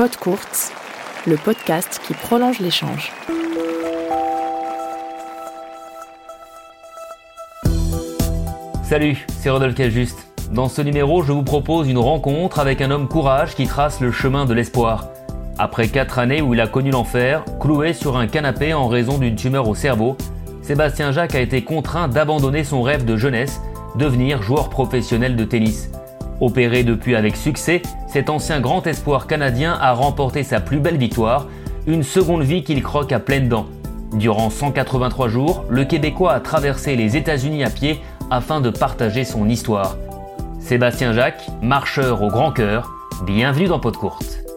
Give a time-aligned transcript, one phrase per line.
[0.00, 0.72] Pod Courts,
[1.26, 3.12] le podcast qui prolonge l'échange.
[8.82, 10.26] Salut, c'est Rodolphe Cajuste.
[10.52, 14.10] Dans ce numéro, je vous propose une rencontre avec un homme courage qui trace le
[14.10, 15.08] chemin de l'espoir.
[15.58, 19.36] Après quatre années où il a connu l'enfer, cloué sur un canapé en raison d'une
[19.36, 20.16] tumeur au cerveau,
[20.62, 23.60] Sébastien Jacques a été contraint d'abandonner son rêve de jeunesse,
[23.96, 25.90] devenir joueur professionnel de tennis.
[26.40, 27.82] Opéré depuis avec succès,
[28.12, 31.46] cet ancien grand espoir canadien a remporté sa plus belle victoire,
[31.86, 33.66] une seconde vie qu'il croque à pleines dents.
[34.12, 39.48] Durant 183 jours, le Québécois a traversé les États-Unis à pied afin de partager son
[39.48, 39.96] histoire.
[40.58, 42.90] Sébastien Jacques, marcheur au grand cœur,
[43.24, 44.49] bienvenue dans Pot Courte.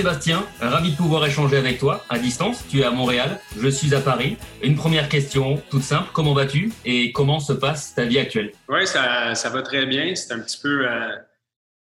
[0.00, 2.66] Sébastien, ravi de pouvoir échanger avec toi à distance.
[2.70, 4.38] Tu es à Montréal, je suis à Paris.
[4.62, 8.50] Une première question toute simple, comment vas-tu et comment se passe ta vie actuelle?
[8.70, 10.14] Oui, ça, va très bien.
[10.14, 11.14] C'est un petit peu euh,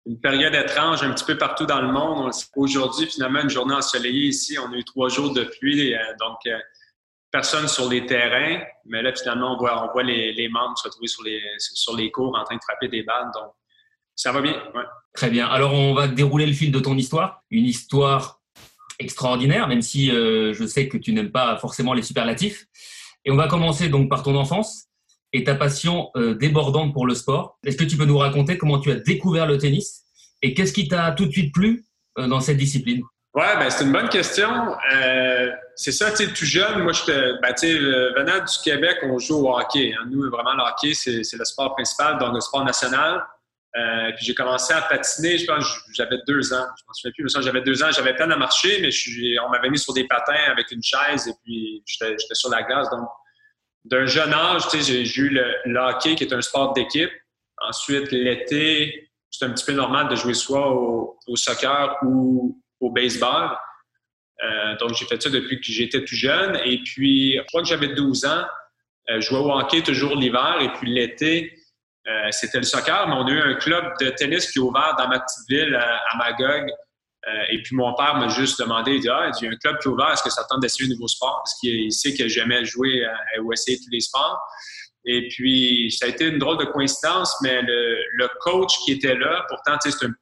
[0.06, 2.30] une période étrange un petit peu partout dans le monde.
[2.58, 4.58] Aujourd'hui, finalement, une journée ensoleillée ici.
[4.60, 6.60] On a eu trois jours de pluie, euh, donc euh,
[7.32, 8.62] personne sur les terrains.
[8.84, 12.62] Mais là, finalement, on voit, les, membres se retrouver sur les, cours en train de
[12.62, 13.32] frapper des balles.
[14.20, 14.84] Ça va bien, ouais.
[15.14, 15.48] Très bien.
[15.48, 17.42] Alors, on va dérouler le fil de ton histoire.
[17.52, 18.42] Une histoire
[19.00, 22.66] extraordinaire, même si euh, je sais que tu n'aimes pas forcément les superlatifs.
[23.24, 24.88] Et on va commencer donc par ton enfance
[25.32, 27.60] et ta passion euh, débordante pour le sport.
[27.66, 30.04] Est-ce que tu peux nous raconter comment tu as découvert le tennis
[30.42, 31.86] et qu'est-ce qui t'a tout de suite plu
[32.18, 33.02] euh, dans cette discipline?
[33.34, 34.50] Ouais, ben c'est une bonne question.
[35.76, 37.68] c'est ça, tu sais, tout jeune, moi, je ben, tu
[38.18, 39.94] venant du Québec, on joue au hockey.
[39.98, 40.08] Hein.
[40.12, 43.24] Nous, vraiment, le hockey, c'est le sport principal, donc le sport national.
[43.78, 46.66] Euh, puis j'ai commencé à patiner, je pense j'avais deux ans.
[46.78, 47.92] Je m'en souviens plus, mais j'avais deux ans.
[47.92, 48.90] J'avais peine à marcher, mais
[49.46, 52.90] on m'avait mis sur des patins avec une chaise et puis j'étais sur la glace.
[52.90, 53.08] Donc,
[53.86, 57.12] d'un jeune âge, j'ai eu le, hockey qui est un sport d'équipe.
[57.62, 63.56] Ensuite, l'été, c'est un petit peu normal de jouer soit au, soccer ou au baseball.
[64.44, 66.60] Euh, donc, j'ai fait ça depuis que j'étais tout jeune.
[66.66, 68.46] Et puis, je crois que j'avais 12 ans.
[69.10, 70.58] Euh, je jouais au hockey toujours l'hiver.
[70.62, 71.59] Et puis, l'été,
[72.10, 74.96] euh, c'était le soccer, mais on a eu un club de tennis qui est ouvert
[74.98, 76.70] dans ma petite ville à, Magog.
[77.28, 79.56] Euh, et puis mon père m'a juste demandé, il dit, ah, il y a un
[79.58, 81.42] club qui est ouvert, est-ce que ça tente d'essayer un nouveau sport?
[81.44, 83.06] Parce qu'il sait que j'aimais jouer
[83.44, 84.40] ou essayer tous les sports.
[85.06, 89.46] Et puis, ça a été une drôle de coïncidence, mais le, coach qui était là,
[89.50, 90.16] pourtant, c'est une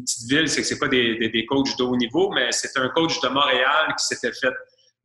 [0.00, 2.76] petite ville, c'est que c'est pas des, des, des coachs de haut niveau, mais c'est
[2.78, 4.54] un coach de Montréal qui s'était fait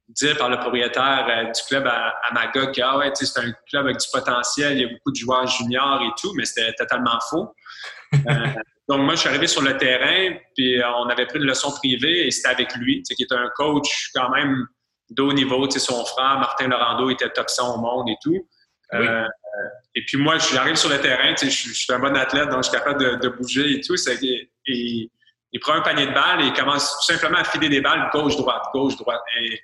[0.10, 3.86] dire par le propriétaire euh, du club à, Magog que ah ouais, c'est un club
[3.86, 7.20] avec du potentiel, il y a beaucoup de joueurs juniors et tout, mais c'était totalement
[7.30, 7.54] faux.
[8.14, 8.18] Euh,
[8.90, 12.28] donc moi, je suis arrivé sur le terrain, puis on avait pris une leçon privée
[12.28, 14.68] et c'était avec lui, qui est un coach quand même
[15.12, 15.70] de haut niveau.
[15.70, 18.48] Son frère, Martin Laurando, était top 100 au monde et tout.
[18.94, 19.28] Euh,
[19.96, 22.70] et puis moi, j'arrive sur le terrain, je, je suis un bon athlète, donc je
[22.70, 23.96] suis capable de, bouger et tout.
[23.96, 25.12] Et, et,
[25.52, 28.10] il prend un panier de balles et il commence tout simplement à filer des balles
[28.14, 29.22] gauche-droite, gauche-droite.
[29.42, 29.60] Et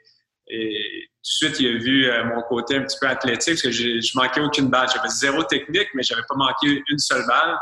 [0.47, 3.63] et tout de suite, il a vu euh, mon côté un petit peu athlétique parce
[3.63, 4.88] que je manquais aucune balle.
[4.94, 7.57] J'avais zéro technique, mais j'avais pas manqué une seule balle.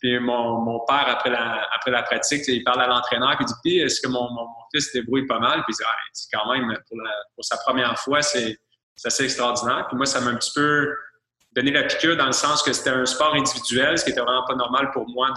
[0.00, 3.54] Puis mon, père, après la, après la pratique, il parle à l'entraîneur, puis il dit
[3.64, 5.62] Puis, est-ce que mon, mon, fils débrouille pas mal?
[5.64, 6.98] Puis il dit ah, c'est quand même, pour,
[7.34, 8.58] pour, sa première fois, c'est
[9.04, 9.86] assez extraordinaire.
[9.88, 10.94] Puis moi, ça m'a un petit peu
[11.52, 14.44] donné la piqûre dans le sens que c'était un sport individuel, ce qui était vraiment
[14.46, 15.32] pas normal pour moi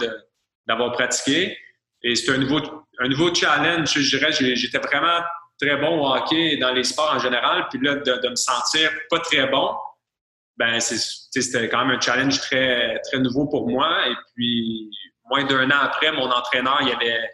[0.66, 1.56] d'avoir pratiqué.
[2.02, 2.60] Et c'était un nouveau,
[2.98, 4.32] un nouveau challenge, je dirais.
[4.32, 5.20] J'étais vraiment
[5.60, 8.90] très bon au hockey et dans les sports en général, puis là, de, me sentir
[9.10, 9.74] pas très bon,
[10.56, 14.08] ben c'était quand même un challenge très, très nouveau pour moi.
[14.08, 14.90] Et puis,
[15.26, 17.30] moins d'un an après, mon entraîneur, il avait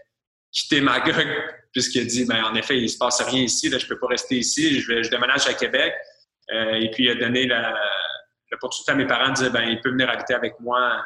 [0.53, 1.27] quitté Magog,
[1.73, 4.09] puisqu'il a dit, ben en effet, il se passe rien ici, là, je peux pas
[4.09, 5.95] rester ici, je, déménage à Québec.
[6.53, 7.49] Euh, et puis, il a donné
[8.51, 11.05] l'opportunité à mes parents de dire, ben il peut venir habiter avec moi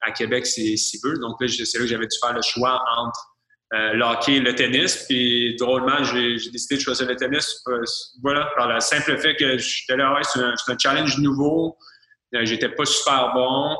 [0.00, 1.18] à Québec s'il veut.
[1.18, 3.33] Donc là, c'est là que j'avais dû faire le choix entre
[3.74, 5.04] euh, le le tennis.
[5.08, 7.60] Puis drôlement, j'ai décidé de choisir le tennis.
[7.68, 7.82] Euh,
[8.22, 11.76] voilà, par le simple fait que j'étais là, ouais, c'est un, challenge nouveau.
[12.34, 13.76] Euh, j'étais pas super bon.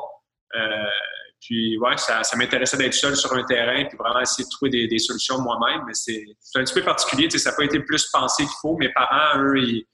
[1.40, 4.98] puis ouais, ça, m'intéressait d'être seul sur un terrain, puis vraiment essayer de trouver des,
[4.98, 5.82] solutions moi-même.
[5.86, 6.24] Mais c'est
[6.56, 7.30] un petit peu particulier.
[7.30, 8.76] Ça n'a pas été plus pensé qu'il faut.
[8.76, 9.86] Mes parents, eux, ils,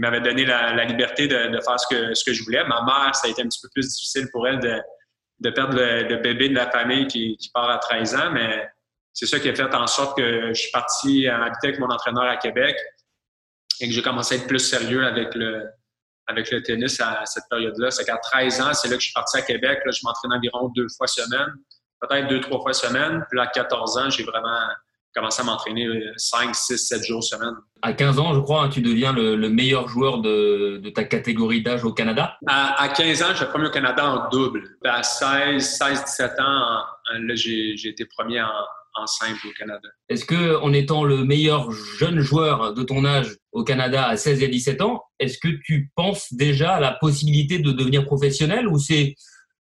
[0.00, 2.64] m'avaient donné la, liberté de, faire ce que, ce que je voulais.
[2.64, 6.16] Ma mère, ça a été un petit peu plus difficile pour elle de, perdre le,
[6.16, 8.66] bébé de la famille qui, qui part à 13 ans, mais
[9.16, 12.24] c'est ça qui a fait en sorte que je suis parti habiter avec mon entraîneur
[12.24, 12.76] à Québec
[13.80, 15.64] et que j'ai commencé à être plus sérieux avec le,
[16.26, 17.90] avec le tennis à, cette période-là.
[17.90, 19.80] C'est qu'à 13 ans, c'est là que je suis parti à Québec.
[19.86, 21.48] Là, je m'entraîne environ deux fois semaine,
[22.02, 23.24] peut-être deux, trois fois semaine.
[23.30, 24.60] Puis là, à 14 ans, j'ai vraiment
[25.14, 25.88] commencé à m'entraîner
[26.18, 27.54] 5, 6, 7 jours semaine.
[27.80, 31.84] À 15 ans, je crois, hein, tu deviens le, meilleur joueur de, ta catégorie d'âge
[31.84, 32.36] au Canada?
[32.46, 34.76] À, 15 ans, j'étais premier au Canada en double.
[34.84, 36.82] à 16, 16 17 ans,
[37.14, 38.50] là, j'ai été premier en,
[38.96, 39.88] en simple au Canada.
[40.08, 44.42] Est-ce que, en étant le meilleur jeune joueur de ton âge au Canada à 16
[44.42, 48.78] et 17 ans, est-ce que tu penses déjà à la possibilité de devenir professionnel ou
[48.78, 49.14] c'est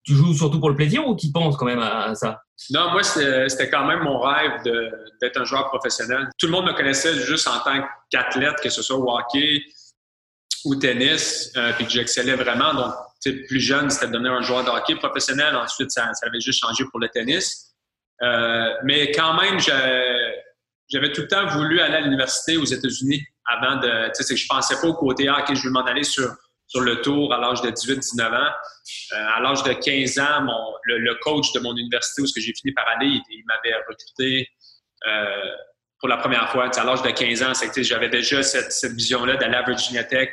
[0.04, 2.42] tu joues surtout pour le plaisir ou tu penses quand même à, ça?
[2.70, 4.62] Non, moi, c'était quand même mon rêve
[5.20, 6.30] d'être un joueur professionnel.
[6.38, 9.64] Tout le monde me connaissait juste en tant qu'athlète, que ce soit au hockey
[10.64, 12.74] ou tennis, euh, puis que j'excellais vraiment.
[12.74, 12.94] Donc,
[13.48, 15.56] plus jeune, c'était de devenir un joueur de hockey professionnel.
[15.56, 17.75] Ensuite, ça, ça avait juste changé pour le tennis.
[18.22, 23.78] Euh, mais quand même, j'avais tout le temps voulu aller à l'université aux États-Unis avant
[23.78, 24.12] de.
[24.16, 26.34] Tu sais, je pensais pas au côté, ah, OK, je vais m'en aller sur,
[26.68, 28.52] sur le tour à l'âge de 18-19 ans.
[29.14, 32.74] Euh, à l'âge de 15 ans, mon, le, coach de mon université où j'ai fini
[32.74, 34.48] par aller, il, m'avait recruté
[35.08, 35.52] euh,
[36.00, 36.70] pour la première fois.
[36.70, 40.30] à l'âge de 15 ans, j'avais déjà cette, vision-là d'aller à Virginia Tech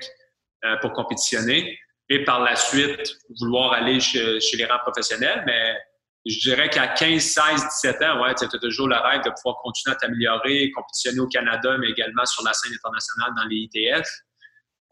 [0.80, 1.76] pour compétitionner
[2.08, 5.42] et par la suite vouloir aller chez, chez les rangs professionnels.
[5.44, 5.76] Mais
[6.24, 9.56] je dirais qu'à 15, 16, 17 ans, ouais, tu as toujours le rêve de pouvoir
[9.62, 14.08] continuer à t'améliorer, compétitionner au Canada, mais également sur la scène internationale dans les ITF.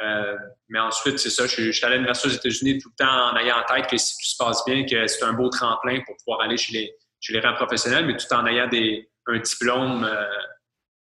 [0.03, 0.37] Euh,
[0.69, 3.37] mais ensuite, c'est ça, je, suis allé à l'Université aux États-Unis tout le temps en
[3.37, 6.17] ayant en tête que si tout se passe bien, que c'est un beau tremplin pour
[6.17, 10.05] pouvoir aller chez les, chez les rangs professionnels, mais tout en ayant des, un diplôme
[10.05, 10.27] euh,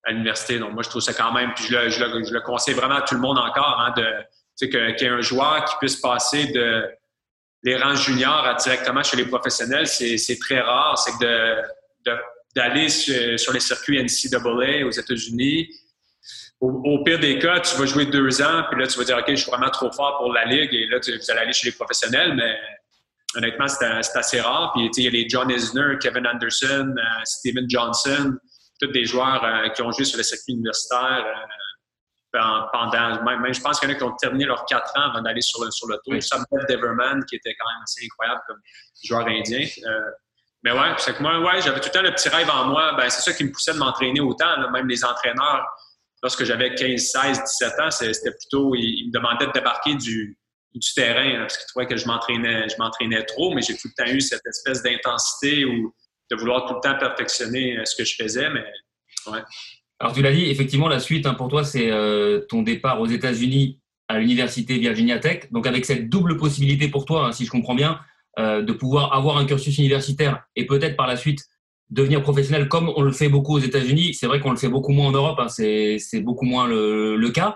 [0.06, 0.60] à l'université.
[0.60, 3.02] Donc, moi, je trouve ça quand même, puis je le, je le, conseille vraiment à
[3.02, 3.94] tout le monde encore, hein,
[4.58, 6.90] qu'il y ait un joueur qui puisse passer de
[7.66, 10.98] les rangs juniors directement chez les professionnels, c'est très rare.
[11.00, 12.16] C'est que
[12.56, 15.68] d'aller sur, les circuits NCAA aux États-Unis,
[16.62, 19.26] au, pire des cas, tu vas jouer deux ans, puis là, tu vas dire, OK,
[19.28, 21.76] je suis vraiment trop fort pour la Ligue, et là, tu, vas aller chez les
[21.76, 22.56] professionnels, mais
[23.36, 23.86] honnêtement, c'est
[24.18, 24.72] assez rare.
[24.74, 28.38] Puis, il y a les John Isner, Kevin Anderson, euh, Steven Johnson,
[28.80, 31.26] tous des joueurs euh, qui ont joué sur les circuits universitaires.
[31.26, 31.65] Euh,
[32.72, 35.22] pendant, même, je pense qu'il y en a qui ont terminé leurs quatre ans avant
[35.22, 36.14] d'aller sur le, sur le tour.
[36.14, 36.22] Oui.
[36.22, 38.60] Samuel Deverman, qui était quand même assez incroyable comme
[39.04, 39.68] joueur indien.
[39.86, 40.12] Euh,
[40.64, 42.94] mais ouais, c'est que moi, ouais, j'avais tout le temps le petit rêve en moi.
[42.94, 44.70] Ben, c'est ça qui me poussait de m'entraîner autant.
[44.72, 45.66] Même les entraîneurs,
[46.24, 50.38] lorsque j'avais 15, 16, 17 ans, c'était plutôt, ils, me demandaient de débarquer du,
[50.74, 54.04] du terrain parce qu'ils trouvaient que je m'entraînais, je m'entraînais trop, mais j'ai tout le
[54.04, 55.94] temps eu cette espèce d'intensité ou
[56.32, 58.50] de vouloir tout le temps perfectionner euh, ce que je faisais.
[58.50, 58.66] Mais
[59.28, 59.44] ouais.
[60.00, 63.08] Alors tu l'as dit, effectivement, la suite hein, pour toi, c'est euh, ton départ aux
[63.08, 65.52] États-Unis à l'université Virginia Tech.
[65.52, 68.00] Donc avec cette double possibilité pour toi, hein, si je comprends bien,
[68.38, 71.46] euh, de pouvoir avoir un cursus universitaire et peut-être par la suite
[71.90, 74.14] devenir professionnel comme on le fait beaucoup aux États-Unis.
[74.14, 77.56] C'est vrai qu'on le fait beaucoup moins en Europe, hein, c'est beaucoup moins le, cas.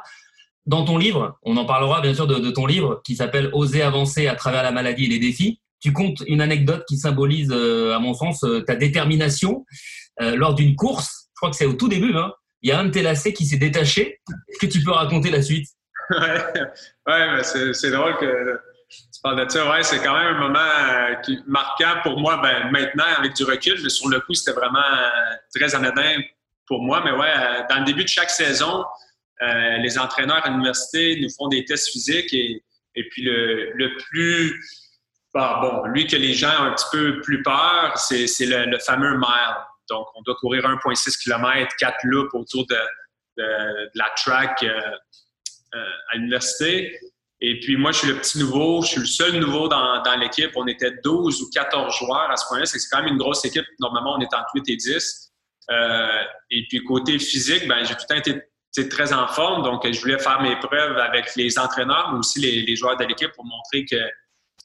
[0.65, 4.27] Dans ton livre, on en parlera bien sûr de, ton livre qui s'appelle Oser avancer
[4.27, 5.59] à travers la maladie et les défis.
[5.81, 9.65] Tu comptes une anecdote qui symbolise, euh, à mon sens, ta détermination
[10.21, 12.33] lors d'une course je crois que c'est au tout début, hein.
[12.61, 14.19] il y a un de tes lacets qui s'est détaché.
[14.49, 15.69] Est-ce que tu peux raconter la suite?
[16.09, 16.67] ouais,
[17.07, 18.59] ouais c'est drôle que
[18.89, 19.81] tu parles de ça.
[19.83, 24.09] C'est quand même un moment euh, marquant pour moi ben, maintenant avec du recul, sur
[24.09, 26.19] le coup, c'était vraiment euh, très anodin
[26.67, 27.01] pour moi.
[27.05, 28.83] Mais ouais, euh, dans le début de chaque saison,
[29.41, 32.61] les entraîneurs à l'université nous font des tests physiques et,
[32.95, 34.61] et puis le, le plus
[35.33, 38.79] bah, bon, lui que les gens ont un petit peu plus peur, c'est le, le,
[38.79, 39.55] fameux mile.
[39.89, 42.77] Donc, on doit courir 1,6 km, 4 loops autour de,
[43.95, 44.67] la track euh,
[45.75, 46.99] euh, à l'université.
[47.41, 48.81] Et puis, moi, je suis le petit nouveau.
[48.81, 50.51] Je suis le seul nouveau dans, l'équipe.
[50.55, 52.65] On était 12 ou 14 joueurs à ce point-là.
[52.65, 53.65] C'est quand même une grosse équipe.
[53.79, 55.31] Normalement, on est entre 8 et 10.
[55.71, 56.07] Euh,
[56.51, 58.31] et puis, côté physique, ben, j'ai tout le temps
[58.75, 59.63] été très en forme.
[59.63, 63.31] Donc, je voulais faire mes preuves avec les entraîneurs, mais aussi les, joueurs de l'équipe
[63.31, 64.03] pour montrer que,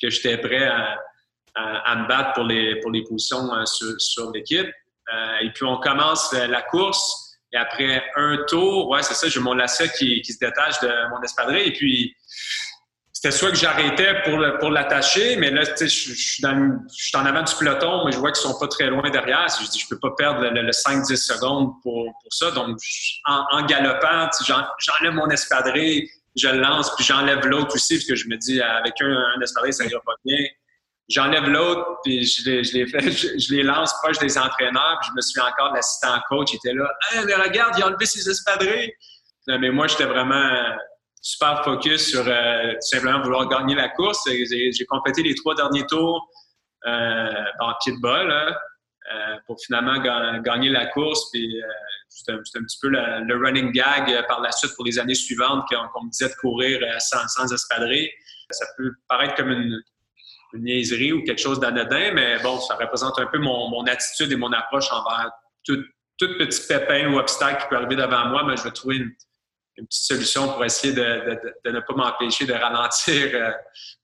[0.03, 3.49] que j'étais prêt à, me battre pour les, pour les positions
[3.99, 4.67] sur l'équipe.
[5.13, 7.39] Euh, et puis, on commence euh, la course.
[7.53, 11.23] Et après un tour, ouais, c'est ça, j'ai mon lacet qui, se détache de mon
[11.23, 11.69] espadrille.
[11.69, 12.17] Et puis,
[13.13, 18.05] c'était soit que j'arrêtais pour, pour l'attacher, mais là, je, suis en avant du peloton,
[18.05, 19.47] mais je vois qu'ils sont pas très loin derrière.
[19.49, 22.51] Je dis, je peux pas perdre le, 5-10 secondes pour, pour, ça.
[22.51, 22.77] Donc,
[23.27, 28.17] en, en galopant, j'enlève mon espadrille, je le lance, puis j'enlève l'autre aussi, parce que
[28.17, 30.45] je me dis, avec un, un espadrille, ça ira pas bien.
[31.15, 32.73] J'enlève l'autre, puis je les, je,
[33.39, 34.99] je, lance proche des entraîneurs.
[35.01, 36.91] Puis je me souviens encore l'assistant coach, il était là.
[37.25, 38.93] Mais regarde, il a enlevé ses espadrilles.
[39.47, 40.77] Mais moi, j'étais vraiment
[41.21, 44.29] super focus sur euh, simplement vouloir gagner la course.
[44.29, 46.29] J'ai complété les trois derniers tours
[46.87, 49.99] euh, en pied de euh, pour finalement
[50.41, 51.31] gagner la course.
[51.33, 51.57] Puis
[52.09, 56.05] c'était un, petit peu le, running gag par la suite pour les années suivantes qu'on
[56.05, 58.13] me disait de courir sans, sans espadrer.
[58.51, 59.81] Ça peut paraître comme une,
[60.55, 64.37] une niaiserie ou quelque chose d'anodin, mais bon, ça représente un peu mon, attitude et
[64.37, 65.31] mon approche envers
[65.65, 65.79] tout,
[66.19, 69.13] petit pépin ou obstacle qui peut arriver devant moi, mais je vais trouver une,
[69.77, 71.03] petite solution pour essayer de,
[71.65, 73.51] ne pas m'empêcher de ralentir euh,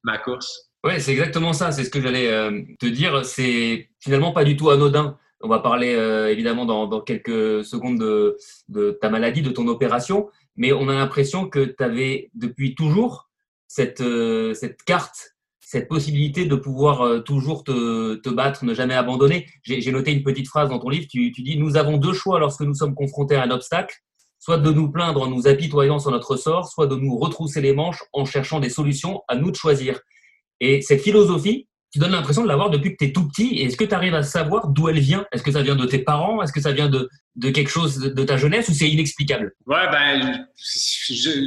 [0.03, 0.69] ma course.
[0.83, 1.71] Oui, c'est exactement ça.
[1.71, 3.25] C'est ce que j'allais euh, te dire.
[3.25, 5.17] C'est finalement pas du tout anodin.
[5.41, 8.37] On va parler euh, évidemment dans, quelques secondes de,
[8.69, 13.31] de, ta maladie, de ton opération, mais on a l'impression que tu avais depuis toujours
[13.69, 14.03] cette,
[14.55, 15.37] cette carte
[15.71, 19.47] cette possibilité de pouvoir euh, toujours te, battre, ne jamais abandonner.
[19.63, 22.63] J'ai noté une petite phrase dans ton livre, tu, dis, nous avons deux choix lorsque
[22.63, 23.95] nous sommes confrontés à un obstacle,
[24.41, 27.73] soit de nous plaindre en nous apitoyant sur notre sort, soit de nous retrousser les
[27.73, 30.01] manches en cherchant des solutions, à nous de choisir.
[30.59, 33.61] Et cette philosophie, tu donnes l'impression de l'avoir depuis que tu es tout petit.
[33.61, 35.25] Est-ce que tu arrives à savoir d'où elle vient?
[35.31, 36.43] Est-ce que ça vient de tes parents?
[36.43, 39.53] Est-ce que ça vient de, de quelque chose de ta jeunesse ou c'est inexplicable?
[39.67, 40.47] Ouais, ben,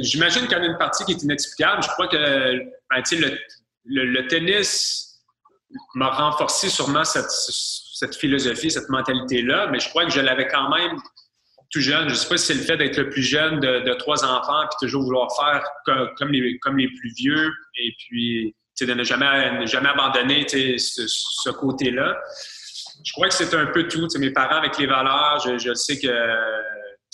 [0.00, 1.82] j'imagine qu'il y en a une partie qui est inexplicable.
[1.82, 3.38] Je crois que ben, le,
[3.84, 5.22] le, tennis
[5.94, 10.96] m'a renforcé sûrement cette, philosophie, cette mentalité-là, mais je crois que je l'avais quand même
[11.70, 12.08] tout jeune.
[12.08, 14.66] Je ne sais pas si c'est le fait d'être le plus jeune de, trois enfants
[14.68, 15.64] puis toujours vouloir faire
[16.16, 22.18] comme, les, plus vieux et puis de ne jamais, abandonner ce, côté-là.
[23.04, 24.06] Je crois que c'est un peu tout.
[24.18, 26.08] mes parents avec les valeurs, je sais que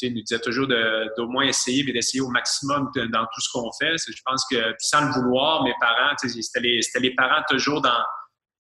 [0.03, 3.71] il nous disait toujours d'au moins essayer, mais d'essayer au maximum dans tout ce qu'on
[3.73, 3.97] fait.
[3.99, 6.61] Je pense que sans le vouloir, mes parents, c'était
[7.01, 8.03] les, parents toujours dans,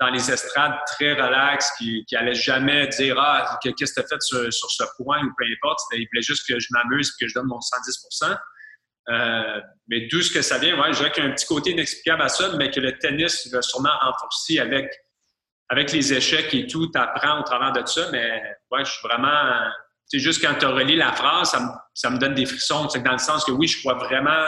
[0.00, 4.09] dans les estrades très relax, qui, qui allaient jamais dire Ah, qu'est-ce que tu as
[4.09, 5.80] fait sur, sur, ce point ou peu importe.
[5.92, 8.37] Ils voulaient juste que je m'amuse et que je donne mon 110%
[9.09, 11.47] euh, mais d'où ce que ça vient, ouais, je dirais qu'il y a un petit
[11.47, 14.92] côté inexplicable à ça, mais que le tennis va sûrement renforcer avec,
[15.68, 19.09] avec les échecs et tout, tu apprends au travers de ça, mais ouais, je suis
[19.09, 19.68] vraiment
[20.19, 21.57] juste quand tu as relié la phrase,
[21.95, 22.88] ça me, donne des frissons.
[22.88, 24.47] C'est dans le sens que oui, je crois vraiment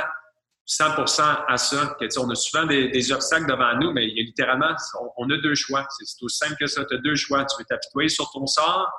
[0.66, 1.97] 100% à ça.
[2.19, 4.75] On a souvent des, obstacles devant nous, mais il y a littéralement,
[5.16, 5.87] on, a deux choix.
[5.99, 6.85] C'est aussi simple que ça.
[6.85, 7.45] Tu as deux choix.
[7.45, 8.90] Tu veux t'apitoyer sur ton sort,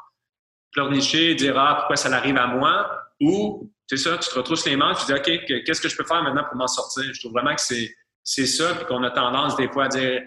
[0.72, 2.89] pleurnicher dire Ah, pourquoi ça arrive à moi?
[3.22, 6.05] Ou, c'est ça, tu te retrousses les mains, tu dis OK, qu'est-ce que je peux
[6.05, 7.03] faire maintenant pour m'en sortir?
[7.13, 10.22] Je trouve vraiment que c'est ça, puis qu'on a tendance des fois à dire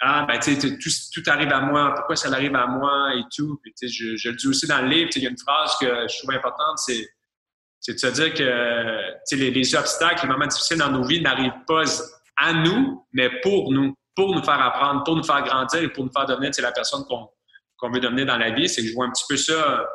[0.00, 3.58] ah, ben, tu sais, tout, arrive à moi, pourquoi ça arrive à moi et tout.
[3.62, 5.86] Puis, je, je le dis aussi dans le livre, il y a une phrase que
[5.86, 7.08] je trouve importante, c'est,
[7.88, 11.84] de se dire que les, les obstacles, les moments difficiles dans nos vies n'arrivent pas
[12.36, 16.04] à nous, mais pour nous, pour nous faire apprendre, pour nous faire grandir et pour
[16.04, 18.68] nous faire devenir la personne qu'on, veut devenir dans la vie.
[18.68, 19.86] C'est que je vois un petit peu ça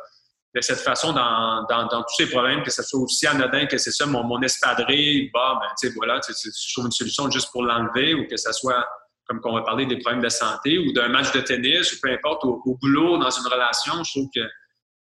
[0.55, 3.91] de cette façon dans, dans, tous ces problèmes, que ce soit aussi anodin que c'est
[3.91, 8.13] ça, mon, mon espadrille, bah, tu sais, voilà, je trouve une solution juste pour l'enlever
[8.13, 8.85] ou que ce soit
[9.31, 12.11] comme qu'on va parler des problèmes de santé ou d'un match de tennis ou peu
[12.11, 14.41] importe, au, boulot, dans une relation, je trouve que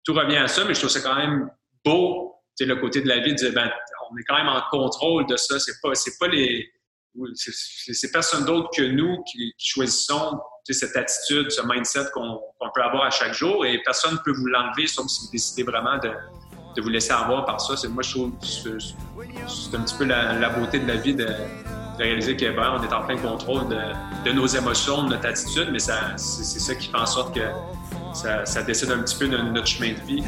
[0.03, 1.49] tout revient à ça, mais je trouve ça quand même
[1.83, 3.71] beau, tu le côté de la vie, de dire, ben,
[4.11, 5.59] on est quand même en contrôle de ça.
[5.59, 6.71] C'est pas, c'est pas les,
[7.33, 12.39] c'est personne d'autre que nous qui, choisissons cette attitude, ce mindset qu'on
[12.75, 15.63] peut avoir à chaque jour et personne ne peut vous l'enlever sauf si vous décidez
[15.63, 16.11] vraiment de,
[16.75, 17.73] de vous laisser avoir par ça.
[17.89, 21.27] Moi, je trouve que c'est un petit peu la beauté de la vie de,
[21.97, 23.63] de réaliser qu'on ben, est en plein contrôle
[24.25, 27.41] de, nos émotions, de notre attitude, mais c'est ça qui fait en sorte que
[28.13, 30.23] ça, décide un petit peu de notre chemin de vie.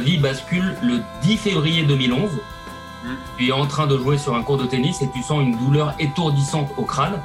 [0.00, 2.30] Vie bascule le 10 février 2011.
[2.32, 3.08] Mm.
[3.38, 5.56] Tu es en train de jouer sur un cours de tennis et tu sens une
[5.56, 7.20] douleur étourdissante au crâne.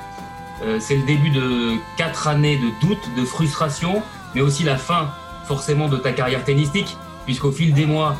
[0.63, 4.01] Euh, c'est le début de quatre années de doute, de frustration,
[4.33, 5.09] mais aussi la fin
[5.45, 8.15] forcément de ta carrière tennistique, puisqu'au fil des mois,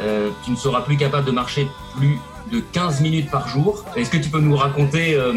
[0.00, 2.18] euh, tu ne seras plus capable de marcher plus
[2.50, 3.84] de 15 minutes par jour.
[3.96, 5.34] Est-ce que tu peux nous raconter euh,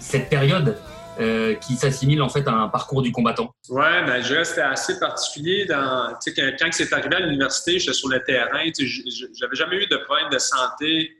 [0.00, 0.78] cette période?
[1.20, 3.52] Euh, qui s'assimile en fait à un parcours du combattant?
[3.68, 5.64] Ouais, ben, je c'était assez particulier.
[5.66, 8.64] Dans, quand, c'est arrivé à l'université, j'étais sur le terrain.
[8.76, 11.10] J'avais jamais eu de problème de santé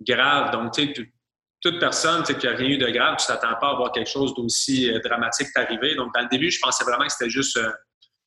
[0.00, 0.52] grave.
[0.52, 0.72] Donc,
[1.60, 4.34] toute personne qui n'a rien eu de grave, tu t'attends pas à voir quelque chose
[4.34, 5.94] d'aussi euh, dramatique t'arriver.
[5.96, 7.70] Donc, dans le début, je pensais vraiment que c'était juste euh,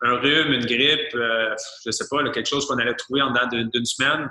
[0.01, 3.85] un rhume, une grippe, je sais pas, quelque chose qu'on allait trouver en dedans d'une
[3.85, 4.29] semaine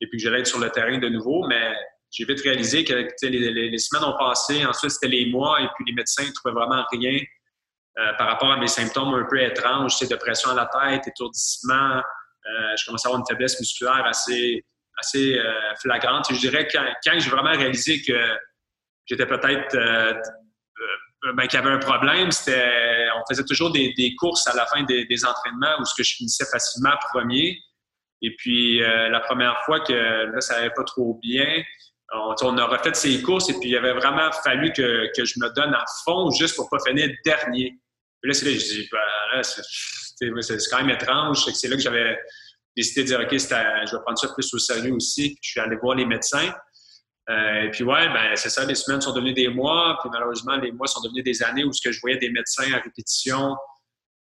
[0.00, 1.46] et puis que j'allais être sur le terrain de nouveau.
[1.48, 1.72] Mais
[2.10, 5.92] j'ai vite réalisé que les, semaines ont passé, ensuite c'était les mois, et puis les
[5.92, 7.18] médecins ne trouvaient vraiment rien
[7.98, 11.96] euh, par rapport à mes symptômes un peu étranges, c'est pression à la tête, étourdissement.
[11.96, 14.64] Euh, je commençais à avoir une faiblesse musculaire assez,
[14.98, 16.30] assez euh, flagrante.
[16.30, 18.36] Et je dirais que quand, j'ai vraiment réalisé que
[19.04, 19.76] j'étais peut-être
[21.34, 24.84] ben, qu'il y avait un problème, c'était on faisait toujours des, courses à la fin
[24.84, 27.58] des, entraînements où ce que je finissais facilement premier.
[28.22, 31.64] Et puis la première fois que là, ça n'allait pas trop bien,
[32.12, 35.48] on, a refait ces courses et puis il avait vraiment fallu que, que, je me
[35.54, 37.78] donne à fond juste pour pas finir dernier.
[38.20, 38.88] Puis là, c'est là je dis,
[40.30, 41.44] ben, c'est quand même étrange.
[41.52, 42.18] C'est là que j'avais
[42.76, 45.30] décidé de dire, OK, je vais prendre ça plus au sérieux aussi.
[45.30, 46.52] Puis je suis allé voir les médecins.
[47.30, 50.56] Euh, et puis ouais, ben c'est ça, les semaines sont devenues des mois, puis malheureusement,
[50.56, 53.54] les mois sont devenus des années où ce que je voyais des médecins à répétition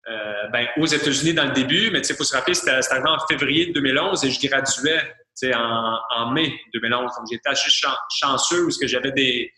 [0.10, 3.18] euh, ben, aux États-Unis dans le début, mais il faut se rappeler, c'était arrivé en
[3.28, 5.16] février 2011 et je graduais
[5.46, 7.16] en, en mai 2011.
[7.16, 7.70] Donc j'étais assez
[8.10, 9.52] chanceux parce que j'avais des,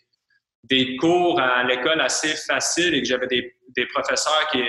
[0.64, 4.62] des cours à l'école assez faciles et que j'avais des, des, professeurs qui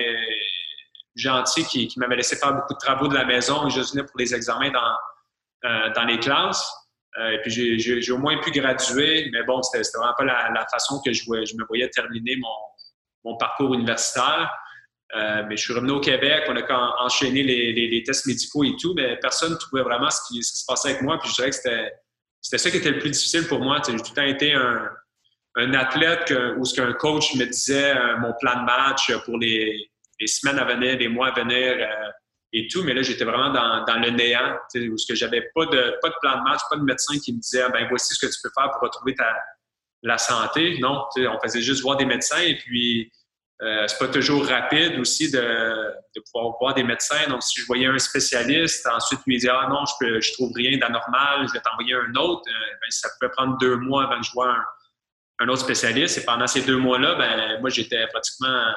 [1.15, 4.03] gentils qui, qui m'avaient laissé faire beaucoup de travaux de la maison et je venais
[4.03, 4.95] pour les examens dans,
[5.65, 6.73] euh, dans les classes.
[7.19, 10.65] Euh, et puis j'ai au moins pu graduer, mais bon, c'était vraiment pas la, la,
[10.67, 14.49] façon que je, je me voyais terminer mon, mon parcours universitaire.
[15.15, 18.75] Euh, mais je suis revenu au Québec, on a enchaîné les, les, tests médicaux et
[18.79, 21.19] tout, mais personne ne trouvait vraiment ce qui, se passait avec moi.
[21.19, 23.81] Puis je dirais que c'était, ça qui était le plus difficile pour moi.
[23.85, 24.89] J'ai tout le temps été un,
[25.55, 29.91] un athlète où ce qu'un coach me disait euh, mon plan de match pour les,
[30.19, 32.09] les, semaines à venir, les mois à venir euh,
[32.53, 32.83] et tout.
[32.83, 36.09] Mais là, j'étais vraiment dans, dans, le néant, où ce que j'avais pas de, pas
[36.09, 38.39] de plan de match, pas de médecin qui me disait ben voici ce que tu
[38.41, 39.35] peux faire pour retrouver ta,
[40.03, 40.77] la santé.
[40.79, 43.11] Non, on faisait juste voir des médecins et puis
[43.61, 45.93] euh, c'est pas toujours rapide aussi de,
[46.31, 47.27] pouvoir voir des médecins.
[47.29, 50.77] Donc, si je voyais un spécialiste, ensuite lui dire Ah non, je, je trouve rien
[50.79, 54.25] d'anormal, je vais t'envoyer un autre, euh, ben, ça pouvait prendre deux mois avant que
[54.25, 54.55] je vois
[55.39, 56.17] un, autre spécialiste.
[56.17, 58.73] Et pendant ces deux mois-là, ben, moi, j'étais pratiquement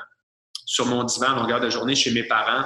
[0.66, 2.64] sur mon divan en longueur de journée chez mes parents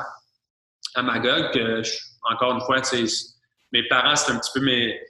[0.94, 1.84] à Magog.
[2.30, 2.80] encore une fois,
[3.72, 5.00] mes parents, c'est un petit peu mes,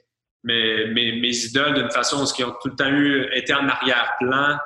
[0.43, 4.59] idoles d'une façon qui ont tout le temps eu, été en arrière-plan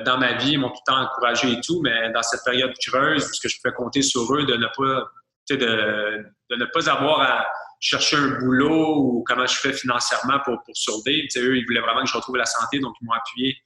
[0.00, 2.72] dans ma vie, ils m'ont tout le temps encouragé et tout, mais dans cette période
[2.86, 5.10] creuse, puisque je pouvais compter sur eux de ne pas,
[5.50, 7.46] de, ne pas avoir à
[7.80, 12.08] chercher un boulot ou comment je fais financièrement pour, pour eux, ils voulaient vraiment que
[12.08, 13.56] je retrouve la santé, donc ils m'ont appuyé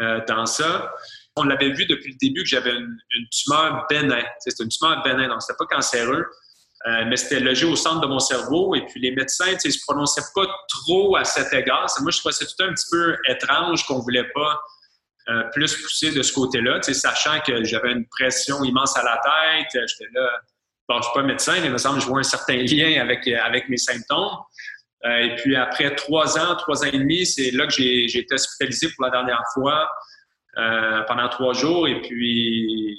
[0.00, 0.92] euh, dans ça.
[1.36, 2.98] On l'avait vu depuis le début que j'avais une,
[3.30, 4.22] tumeur bénin.
[4.40, 6.26] C'était une tumeur bénin, donc c'était pas cancéreux.
[6.86, 8.74] Euh, mais c'était logé au centre de mon cerveau.
[8.74, 11.86] Et puis les médecins, ils se prononçaient pas trop à cet égard.
[12.00, 14.60] Moi, je trouvais ça tout un petit peu étrange qu'on voulait pas
[15.28, 19.74] euh, plus poussé de ce côté-là, sachant que j'avais une pression immense à la tête.
[19.74, 20.30] Euh, j'étais là,
[20.88, 23.00] bon, je suis pas médecin, mais il me semble que je vois un certain lien
[23.00, 24.38] avec, euh, avec mes symptômes.
[25.04, 28.88] et puis après trois ans, trois ans et demi, c'est là que j'ai été hospitalisé
[28.94, 29.90] pour la dernière fois
[31.08, 31.86] pendant trois jours.
[31.88, 32.96] Et puis,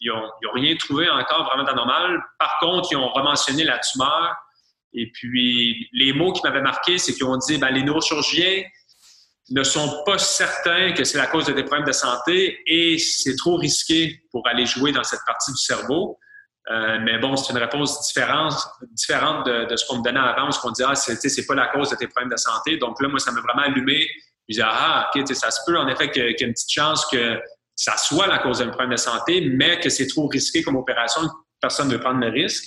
[0.00, 2.22] ils n'ont ont rien trouvé encore vraiment d'anormal.
[2.38, 4.34] Par contre, ils ont rementionné la tumeur.
[4.92, 8.62] Et puis, les mots qui m'avaient marqué, c'est qu'ils ont dit, ben, les neurochirurgiens,
[9.50, 13.36] ne sont pas certains que c'est la cause de des problèmes de santé et c'est
[13.36, 16.18] trop risqué pour aller jouer dans cette partie du cerveau.
[16.70, 18.54] Euh, mais bon, c'est une réponse différente,
[18.92, 21.66] différente de, ce qu'on me donnait avant, où qu'on disait, ah, c'est, c'est pas la
[21.66, 22.76] cause de tes problèmes de santé.
[22.76, 24.06] Donc là, moi, ça m'a vraiment allumé.
[24.48, 27.06] Je disais, ah, OK, ça se peut en effet qu'il y ait une petite chance
[27.06, 27.40] que
[27.74, 31.22] ça soit la cause d'un problème de santé, mais que c'est trop risqué comme opération,
[31.60, 32.64] personne ne veut prendre le risque.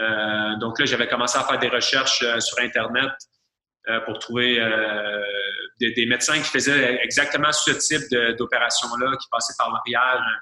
[0.00, 3.10] Euh, donc là, j'avais commencé à faire des recherches euh, sur Internet
[4.06, 4.60] pour trouver
[5.88, 10.40] des, médecins qui faisaient exactement ce type d'opération-là, qui passaient par l'arrière euh,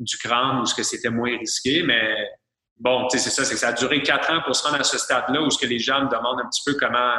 [0.00, 1.82] du crâne où que c'était moins risqué.
[1.82, 2.30] Mais
[2.78, 4.98] bon, c'est ça, c'est que ça a duré quatre ans pour se rendre à ce
[4.98, 7.18] stade-là où ce que les gens me demandent un petit peu comment,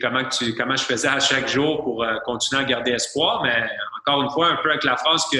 [0.00, 3.42] comment, tu, comment je faisais à chaque jour pour euh, continuer à garder espoir.
[3.42, 3.68] Mais
[4.00, 5.38] encore une fois, un peu avec la phrase que,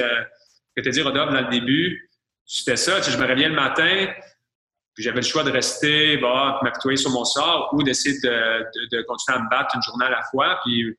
[0.76, 2.08] que tu as dit, Rodolphe, dans le début,
[2.44, 3.00] c'était ça.
[3.00, 4.06] je me réveillais le matin,
[4.98, 9.02] j'avais le choix de rester, bah, m'apitoyer sur mon sort ou d'essayer de, de, de,
[9.02, 10.58] continuer à me battre une journée à la fois.
[10.64, 10.96] Puis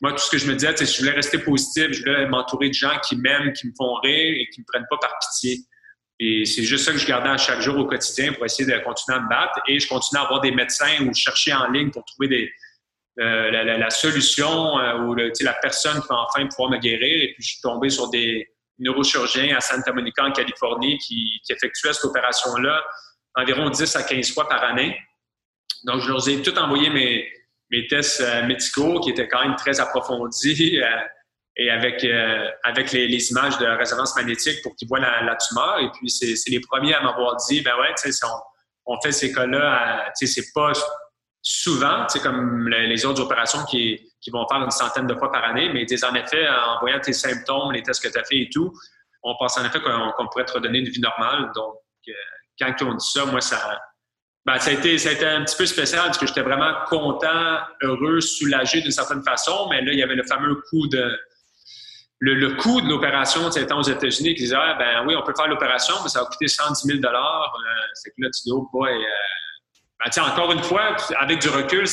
[0.00, 2.68] moi, tout ce que je me disais, c'est je voulais rester positif, je voulais m'entourer
[2.68, 5.60] de gens qui m'aiment, qui me font rire et qui me prennent pas par pitié.
[6.18, 8.78] Et c'est juste ça que je gardais à chaque jour au quotidien pour essayer de
[8.80, 9.60] continuer à me battre.
[9.68, 12.50] Et je continuais à avoir des médecins ou chercher en ligne pour trouver des,
[13.20, 17.22] euh, la, solution euh, ou le, la personne qui va enfin pouvoir me guérir.
[17.22, 21.52] Et puis, je suis tombé sur des neurochirurgiens à Santa Monica, en Californie, qui, qui
[21.52, 22.82] effectuaient cette opération-là
[23.36, 24.98] environ 10 à 15 fois par année.
[25.84, 27.28] Donc, je leur ai tout envoyé mes,
[27.70, 30.86] mes tests euh, médicaux qui étaient quand même très approfondis euh,
[31.58, 35.78] et avec, euh, avec les, images de résonance magnétique pour qu'ils voient la, tumeur.
[35.80, 38.26] Et puis, c'est les premiers à m'avoir dit, ben ouais, tu sais,
[38.84, 40.72] on, fait ces cas-là, tu sais, c'est pas
[41.40, 45.32] souvent, tu sais, comme les, autres opérations qui, qui vont faire une centaine de fois
[45.32, 48.36] par année, mais en effet, en voyant tes symptômes, les tests que tu as fait
[48.36, 48.70] et tout,
[49.22, 51.50] on pense en effet qu'on pourrait te redonner une vie normale.
[51.54, 51.76] Donc,
[52.58, 53.80] quand on dit ça, moi, ça,
[54.46, 54.94] ben, ça, a été,
[55.26, 59.82] un petit peu spécial parce que j'étais vraiment content, heureux, soulagé d'une certaine façon, mais
[59.82, 61.18] là, il y avait le fameux coup de,
[62.20, 65.48] le, coût de l'opération, étant aux États-Unis, qui disaient, ah, ben oui, on peut faire
[65.48, 67.10] l'opération, mais ça va coûter 110 000 euh,
[67.94, 68.88] C'est que là, tu dis, oh euh,
[69.98, 71.84] ben, encore une fois, avec du recul,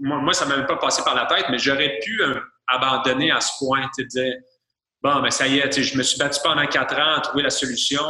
[0.00, 3.30] moi, ça ne m'a même pas passé par la tête, mais j'aurais pu euh, abandonner
[3.30, 4.34] à ce point, tu dire,
[5.02, 7.50] bon, ben ça y est, je me suis battu pendant quatre ans à trouver la
[7.50, 8.04] solution,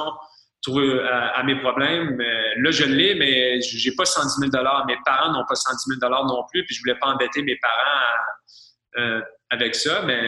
[0.65, 2.17] trouver à, mes problèmes.
[2.17, 6.13] Mais là, je l'ai, mais j'ai pas 110 000 Mes parents n'ont pas 110 000
[6.27, 9.13] non plus, puis je voulais pas embêter mes parents
[9.51, 10.21] avec ça, mais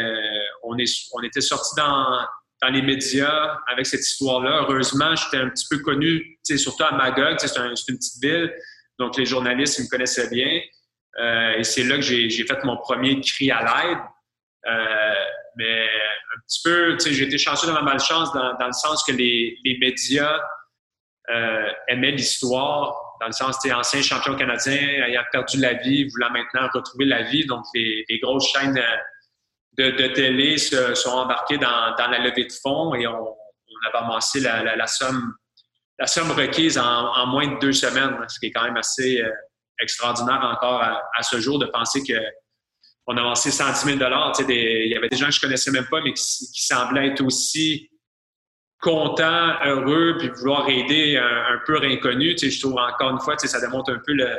[0.62, 2.18] on, est, on était sortis dans,
[2.62, 4.66] dans les médias avec cette histoire-là.
[4.68, 8.52] Heureusement, j'étais un petit peu connu, surtout à Magog, c'est une petite ville,
[8.98, 10.60] donc les journalistes me connaissaient bien.
[11.18, 13.98] Euh, et c'est là que j'ai fait mon premier cri à l'aide.
[14.68, 15.14] Euh,
[15.56, 15.88] mais
[16.64, 20.38] peu, j'ai été chanceux dans ma malchance dans, dans le sens que les, les médias
[21.30, 26.30] euh, aimaient l'histoire, dans le sens, tu ancien champion canadien, ayant perdu la vie, voulant
[26.30, 27.46] maintenant retrouver la vie.
[27.46, 28.80] Donc, les, grosses chaînes
[29.78, 33.36] de, télé se, sont embarqués dans, la levée de fonds et on,
[33.76, 35.34] on avait amassé la, somme,
[35.98, 39.30] la somme requise en, moins de deux semaines, ce qui est quand même assez euh,
[39.80, 42.14] extraordinaire encore à, ce jour de penser que
[43.06, 46.00] on a avancé 110 000 Il y avait des gens que je connaissais même pas,
[46.00, 46.22] mais qui,
[46.62, 47.90] semblaient être aussi
[48.80, 52.36] contents, heureux, puis vouloir aider un, un peu inconnu.
[52.36, 54.38] Je trouve encore une fois, ça démontre un peu le,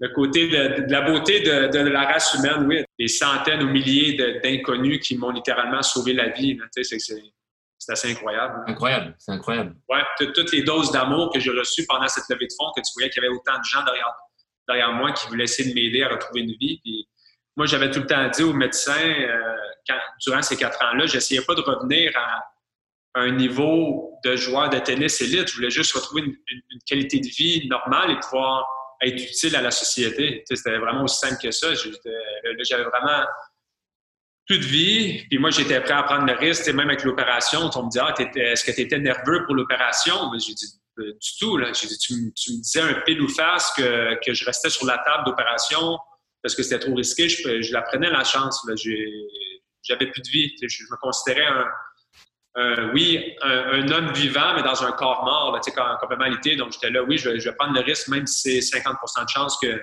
[0.00, 2.84] le côté de, la beauté de, la race humaine, oui.
[2.98, 6.58] Des centaines ou milliers d'inconnus qui m'ont littéralement sauvé la vie.
[6.72, 8.64] C'est assez incroyable.
[8.66, 9.76] Incroyable, c'est incroyable.
[9.88, 9.98] Oui,
[10.34, 13.10] toutes les doses d'amour que j'ai reçues pendant cette levée de fonds, que tu voyais
[13.10, 14.12] qu'il y avait autant de gens derrière,
[14.68, 16.80] derrière moi qui voulaient essayer de m'aider à retrouver une vie.
[16.82, 17.08] Puis
[17.56, 19.56] moi, j'avais tout le temps dit aux médecins, euh,
[20.24, 22.42] durant ces quatre ans-là, j'essayais pas de revenir à,
[23.16, 25.48] un niveau de joueur de tennis élite.
[25.48, 26.34] Je voulais juste retrouver une,
[26.84, 28.66] qualité de vie normale et pouvoir
[29.00, 30.42] être utile à la société.
[30.46, 31.68] C'était vraiment aussi simple que ça.
[31.74, 33.24] J'avais vraiment
[34.46, 35.24] plus de vie.
[35.28, 36.66] Puis moi, j'étais prêt à prendre le risque.
[36.66, 40.32] Même avec l'opération, on me dit ah, est-ce que tu étais nerveux pour l'opération?
[40.44, 40.66] J'ai dit
[40.98, 41.60] euh, du tout.
[41.72, 46.00] Tu, me disais un pile ou face que je restais sur la table d'opération
[46.44, 47.26] parce que c'était trop risqué.
[47.26, 48.64] Je, je la prenais la chance.
[49.82, 50.54] J'avais plus de vie.
[50.60, 51.64] Je me considérais un,
[52.58, 56.54] euh, oui, un, homme vivant, mais dans un corps mort, là, complètementalité.
[56.56, 59.58] Donc, j'étais là, oui, je, vais prendre le risque, même si c'est 50% de chance
[59.60, 59.82] que,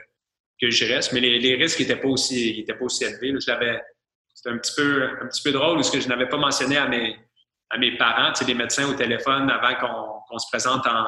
[0.61, 1.13] que je reste.
[1.13, 3.35] Mais les, risques n'étaient pas aussi, pas aussi élevés.
[3.39, 6.87] c'était un petit peu, un petit peu drôle, parce que je n'avais pas mentionné à
[6.87, 7.17] mes,
[7.71, 11.07] à mes parents, des médecins au téléphone avant qu'on se présente en,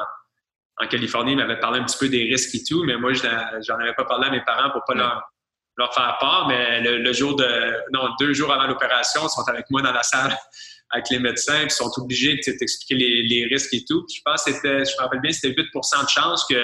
[0.78, 3.78] en Californie, ils m'avaient parlé un petit peu des risques et tout, mais moi, j'en
[3.78, 5.22] avais pas parlé à mes parents pour pas leur,
[5.76, 6.46] leur, faire part.
[6.48, 10.02] Mais le, jour de, non, deux jours avant l'opération, ils sont avec moi dans la
[10.02, 10.36] salle
[10.90, 14.06] avec les médecins, qui sont obligés de t'expliquer les, risques et tout.
[14.14, 16.62] je pense que c'était, je me rappelle bien, c'était 8% de chance que,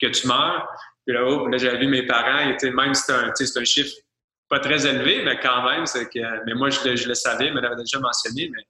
[0.00, 0.68] que tu meurs.
[1.04, 3.94] Puis là, oh, là j'avais vu mes parents, et même si c'est un, chiffre
[4.48, 7.76] pas très élevé, mais quand même, c'est que, mais moi, je, le savais, me l'avait
[7.76, 8.62] déjà mentionné, mais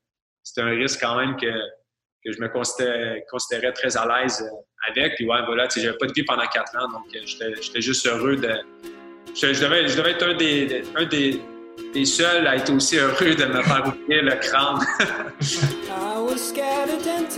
[0.42, 1.52] c'était un risque quand même que,
[2.24, 5.16] que je me considérais, très à l'aise euh, avec.
[5.16, 7.20] Puis ouais, voilà, tu sais, j'avais pas de vie pendant quatre ans, donc euh,
[7.60, 8.97] j'étais juste heureux de.
[9.34, 11.40] Je, devais, être un des, un des
[11.92, 14.80] T'es seul à être aussi heureux de me faire ouvrir le crâne.
[15.88, 17.28] I was scared of and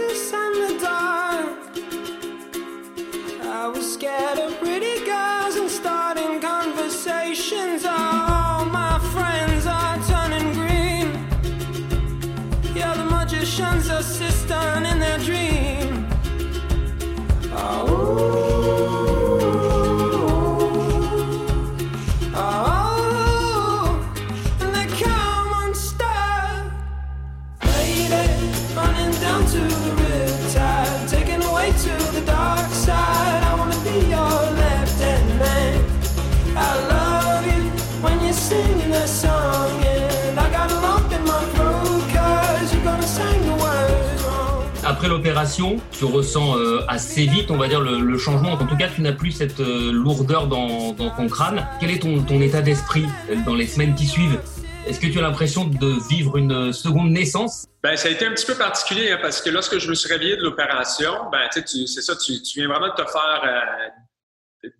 [45.00, 48.52] après l'opération, tu ressens euh, assez vite, on va dire, le, changement.
[48.52, 51.66] En tout cas, tu n'as plus cette euh, lourdeur dans, ton crâne.
[51.80, 54.38] Quel est ton, état d'esprit euh, dans les semaines qui suivent?
[54.86, 57.66] Est-ce que tu as l'impression de vivre une seconde naissance?
[57.82, 60.12] Ben, ça a été un petit peu particulier hein, parce que lorsque je me suis
[60.12, 63.42] réveillé de l'opération, ben, c'est ça, tu, viens vraiment de te faire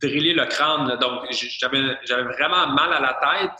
[0.03, 0.99] driller le crâne.
[1.01, 3.59] Donc, j'avais vraiment mal à la tête,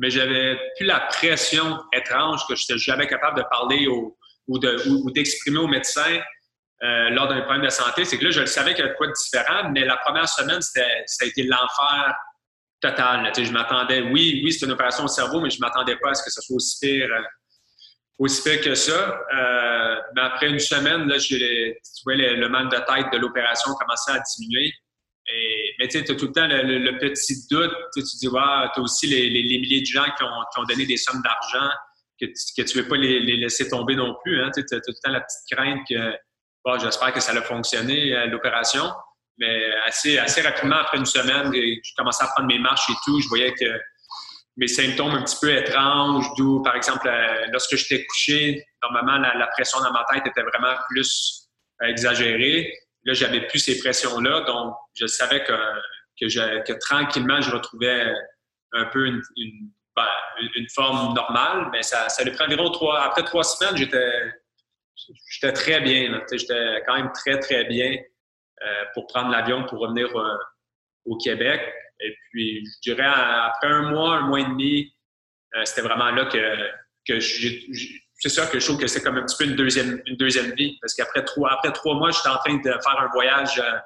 [0.00, 4.16] mais j'avais plus la pression étrange que je n'étais jamais capable de parler au,
[4.50, 6.20] ou d'exprimer aux médecins
[6.82, 8.96] euh, lors d'un problème de santé, c'est que là, je le savais qu'il y avait
[8.96, 12.14] quoi de différent, mais la première semaine, ça a été l'enfer
[12.80, 13.30] total.
[13.36, 16.14] je m'attendais, oui, oui, c'est une opération au cerveau, mais je ne m'attendais pas à
[16.14, 17.22] ce que ce soit aussi pire, euh,
[18.18, 19.20] aussi pire que ça.
[19.34, 21.36] Euh, mais après une semaine, là, tu
[22.04, 24.72] vois, le, mal de tête de l'opération commençait à diminuer.
[25.78, 27.72] Mais tu as tout le temps le, petit doute.
[27.94, 30.96] Tu dis, tu as aussi les, milliers de gens qui ont, qui ont donné des
[30.96, 31.70] sommes d'argent
[32.20, 34.42] que, tu ne veux pas les, laisser tomber non plus.
[34.42, 34.50] Hein.
[34.54, 36.16] Tu as, tout le temps la petite crainte que
[36.64, 38.90] bon, j'espère que ça a fonctionné, euh, l'opération.
[39.38, 43.20] Mais assez, assez rapidement, après une semaine, je commençais à prendre mes marches et tout.
[43.20, 43.80] Je voyais que
[44.56, 49.46] mes symptômes un petit peu étranges, d'où, par exemple, euh, lorsque j'étais couché, normalement, la,
[49.48, 51.48] pression dans ma tête était vraiment plus
[51.82, 52.72] exagérée.
[53.04, 55.54] Là, j'avais plus ces pressions-là, donc je savais que,
[56.20, 58.12] que, tranquillement, je retrouvais
[58.72, 59.22] un peu une,
[60.04, 63.00] ben, une, forme normale, mais ça, ça lui prend environ trois...
[63.02, 64.32] Après trois semaines, j'étais
[65.28, 66.22] j'étais très bien.
[66.30, 67.96] J'étais quand même très, très bien
[68.62, 70.08] euh, pour prendre l'avion pour revenir
[71.04, 71.60] au Québec.
[72.00, 74.92] Et puis, je dirais, après un mois, un mois et demi,
[75.54, 76.70] euh, c'était vraiment là que,
[77.06, 80.16] que c'est ça que je trouve que c'est comme un petit peu une deuxième, une
[80.16, 80.78] deuxième vie.
[80.80, 83.78] Parce qu'après trois, après trois mois, j'étais en train de faire un voyage euh,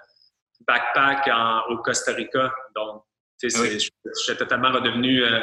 [0.67, 1.29] backpack
[1.71, 2.53] au Costa Rica.
[2.75, 3.05] Donc,
[3.43, 5.41] j'étais totalement redevenu euh,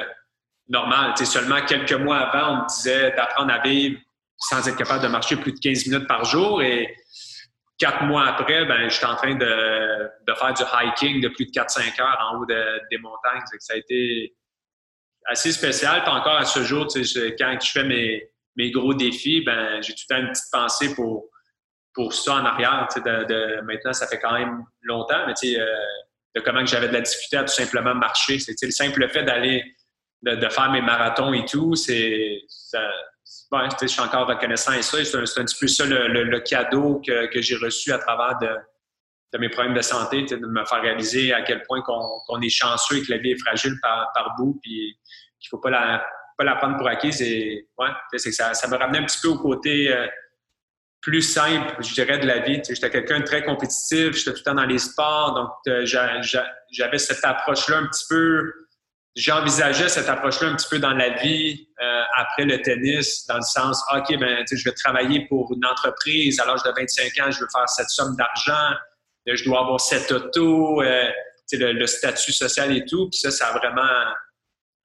[0.71, 1.13] normal.
[1.17, 3.99] seulement quelques mois avant, on me disait d'apprendre à vivre
[4.37, 6.63] sans être capable de marcher plus de 15 minutes par jour.
[6.63, 6.95] Et
[7.77, 11.51] quatre mois après, ben, j'étais en train de, de, faire du hiking de plus de
[11.51, 13.41] 4-5 heures en haut des montagnes.
[13.59, 14.35] Ça a été
[15.25, 16.03] assez spécial.
[16.03, 20.03] Puis encore à ce jour, quand je fais mes, mes gros défis, ben, j'ai tout
[20.09, 21.25] le temps une petite pensée pour,
[21.93, 22.87] pour ça en arrière.
[23.63, 25.65] Maintenant, ça fait quand même longtemps, mais euh,
[26.35, 28.39] de comment j'avais de la difficulté à tout simplement marcher.
[28.39, 29.63] C'est le simple fait d'aller,
[30.23, 32.41] de, faire mes marathons et tout, c'est
[33.51, 35.03] ouais, je suis encore reconnaissant et ça.
[35.03, 39.49] C'est un, petit peu ça le, cadeau que, que j'ai reçu à travers de, mes
[39.49, 43.11] problèmes de santé, de me faire réaliser à quel point qu'on est chanceux et que
[43.11, 44.97] la vie est fragile par, bout, puis
[45.39, 46.05] qu'il faut pas la,
[46.37, 47.21] pas la prendre pour acquise.
[47.21, 50.07] Et, ouais, c'est ça, ça me ramenait un petit peu au côté euh,
[51.01, 52.61] plus simple, je dirais, de la vie.
[52.67, 56.97] J'étais quelqu'un de très compétitif, j'étais tout le temps dans les sports, donc euh, j'avais
[56.97, 58.53] cette approche-là un petit peu
[59.15, 63.41] j'envisageais cette approche-là un petit peu dans la vie euh, après le tennis, dans le
[63.41, 67.41] sens, OK, ben, je vais travailler pour une entreprise à l'âge de 25 ans, je
[67.41, 68.75] veux faire cette somme d'argent,
[69.27, 71.09] euh, je dois avoir cette auto, euh,
[71.53, 73.09] le, statut social et tout.
[73.09, 74.13] Puis ça, ça a vraiment.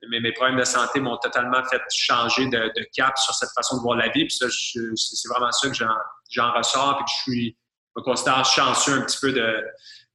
[0.09, 3.83] Mes, mes problèmes de santé m'ont totalement fait changer de, cap sur cette façon de
[3.83, 4.27] voir la vie.
[4.27, 6.97] Puis ça, c'est vraiment ça que j'en ressors.
[6.97, 7.59] Puis que je suis,
[7.97, 9.33] me considère chanceux un petit peu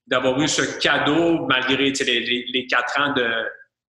[0.07, 3.45] d'avoir eu ce cadeau malgré les, les quatre ans de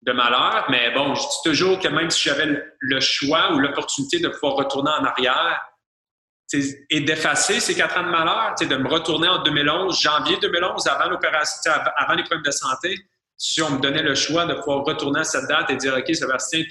[0.08, 4.20] de malheur, mais bon, je dis toujours que même si j'avais le choix ou l'opportunité
[4.20, 5.62] de pouvoir retourner en arrière
[6.90, 11.10] et d'effacer ces quatre ans de malheur, de me retourner en 2011, janvier 2011, avant
[11.10, 12.96] l'opération, avant les problèmes de santé,
[13.36, 16.16] si on me donnait le choix de pouvoir retourner à cette date et dire, OK,
[16.16, 16.64] Sébastien,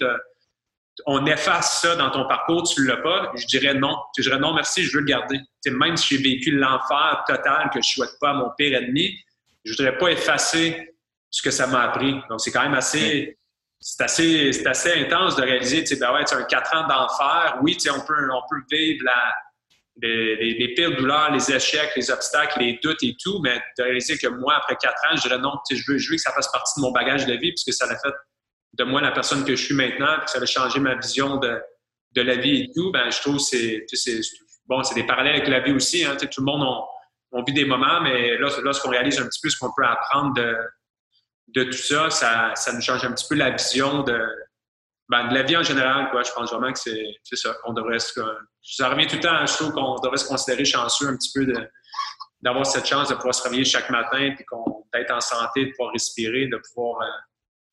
[1.04, 3.96] on efface ça dans ton parcours, tu ne l'as pas, je dirais non.
[4.16, 5.38] Je dirais non, merci, je veux le garder.
[5.66, 9.14] même si j'ai vécu l'enfer total que je ne souhaite pas à mon pire ennemi,
[9.66, 10.95] je ne voudrais pas effacer
[11.36, 12.14] ce que ça m'a appris.
[12.30, 13.38] Donc, c'est quand même assez,
[13.78, 16.88] c'est assez, c'est assez intense de réaliser, tu sais, ben ouais, tu un quatre ans
[16.88, 17.58] d'enfer.
[17.62, 19.34] Oui, tu sais, on peut, on peut vivre la,
[20.00, 24.16] les, les, pires douleurs, les échecs, les obstacles, les doutes et tout, mais de réaliser
[24.16, 26.22] que moi, après quatre ans, je dirais non, tu sais, je veux, je veux que
[26.22, 28.14] ça fasse partie de mon bagage de vie puisque ça a fait
[28.72, 31.60] de moi la personne que je suis maintenant, puis ça a changé ma vision de,
[32.12, 34.20] de la vie et tout, ben je trouve que c'est, c'est
[34.66, 37.52] bon, c'est des parallèles avec la vie aussi, hein, tout le monde on, on vit
[37.52, 40.56] des moments, mais là, lorsqu'on réalise un petit peu ce qu'on peut apprendre de,
[41.48, 44.20] de tout ça, ça, ça, nous change un petit peu la vision de,
[45.08, 46.10] ben, de la vie en général.
[46.10, 46.22] Quoi.
[46.22, 48.20] Je pense vraiment que c'est ça, qu'on devrait se.
[48.62, 51.46] Ça revient tout le temps, je trouve qu'on devrait se considérer chanceux un petit peu
[52.42, 54.44] d'avoir cette chance de pouvoir se réveiller chaque matin, puis
[54.92, 57.06] d'être en santé, de pouvoir respirer, de pouvoir euh,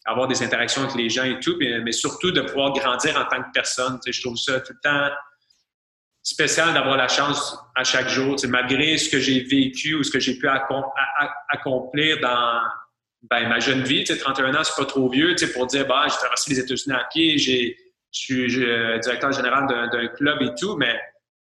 [0.06, 3.42] avoir des interactions avec les gens et tout, mais, surtout de pouvoir grandir en tant
[3.42, 4.00] que personne.
[4.06, 5.10] je trouve ça tout le temps
[6.22, 10.20] spécial d'avoir la chance à chaque jour, malgré ce que j'ai vécu ou ce que
[10.20, 12.62] j'ai pu accomplir dans
[13.30, 16.52] ben, ma jeune vie, 31 ans, c'est pas trop vieux pour dire bah, j'ai traversé
[16.52, 17.74] les États-Unis à pied, je
[18.12, 18.66] suis
[19.02, 21.00] directeur général d'un club et tout, mais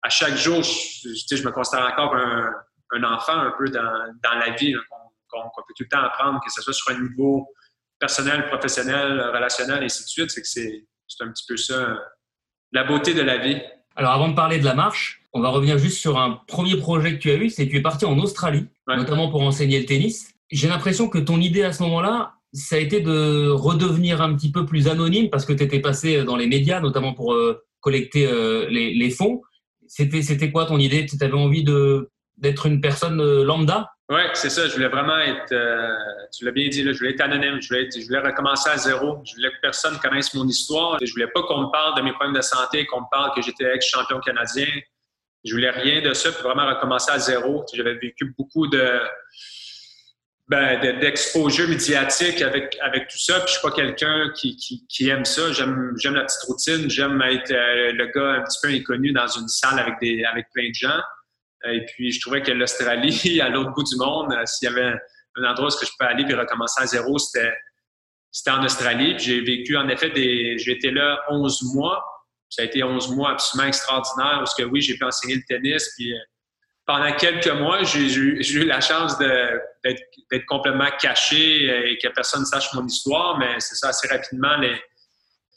[0.03, 2.51] à chaque jour, je, je me considère encore un,
[2.93, 3.83] un, enfant un peu dans,
[4.23, 4.75] dans la vie,
[5.29, 7.47] qu'on peut tout le temps apprendre, que ce soit sur un niveau
[7.99, 10.31] personnel, professionnel, relationnel, et ainsi de suite.
[10.31, 11.99] C'est que c'est un petit peu ça,
[12.73, 13.61] la beauté de la vie.
[13.97, 17.15] Alors, avant de parler de la marche, on va revenir juste sur un premier projet
[17.15, 19.87] que tu as eu, c'est que tu es parti en Australie, notamment pour enseigner le
[19.87, 24.35] tennis j'ai l'impression que ton idée à ce moment-là, ça a été de redevenir un
[24.35, 27.63] petit peu plus anonyme parce que tu étais passé dans les médias, notamment pour euh,
[27.81, 29.43] collecter euh, les, fonds.
[29.87, 31.07] C'était, c'était quoi ton idée?
[31.07, 33.91] Tu avais envie de, d'être une personne euh, lambda?
[34.09, 34.69] Oui, c'est ça.
[34.69, 35.53] Je voulais vraiment être,
[36.33, 37.61] tu l'as bien dit, là, je voulais être anonyme.
[37.61, 39.21] Je voulais, je voulais recommencer à zéro.
[39.25, 40.97] Je voulais que personne connaisse mon histoire.
[41.03, 43.43] Je voulais pas qu'on me parle de mes problèmes de santé, qu'on me parle que
[43.43, 44.69] j'étais ex-champion canadien.
[45.45, 47.65] Je voulais rien de ça, puis vraiment recommencer à zéro.
[47.75, 49.01] J'avais vécu beaucoup de
[50.49, 53.41] ben, d'exposure médiatique avec, avec tout ça.
[53.41, 55.51] Puis je suis pas quelqu'un qui, qui, aime ça.
[55.53, 56.89] J'aime, la petite routine.
[56.89, 60.47] J'aime être euh, le gars un petit peu inconnu dans une salle avec, des, avec
[60.55, 61.01] plein de gens.
[61.65, 64.95] Et puis, je trouvais que l'Australie, à l'autre bout du monde, euh, s'il y avait
[65.37, 67.53] un endroit où je peux aller puis recommencer à zéro, c'était,
[68.49, 69.17] en Australie.
[69.17, 72.05] Puis j'ai vécu, en effet, des, j'ai été là 11 mois.
[72.49, 75.91] Ça a été 11 mois absolument extraordinaires parce que oui, j'ai pu enseigner le tennis.
[75.97, 76.19] Puis euh,
[76.87, 82.73] pendant quelques mois, j'ai eu la chance d'être complètement caché et que personne ne sache
[82.75, 84.81] mon histoire, mais c'est ça, assez rapidement, les,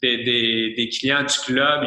[0.02, 1.84] des, clients du club,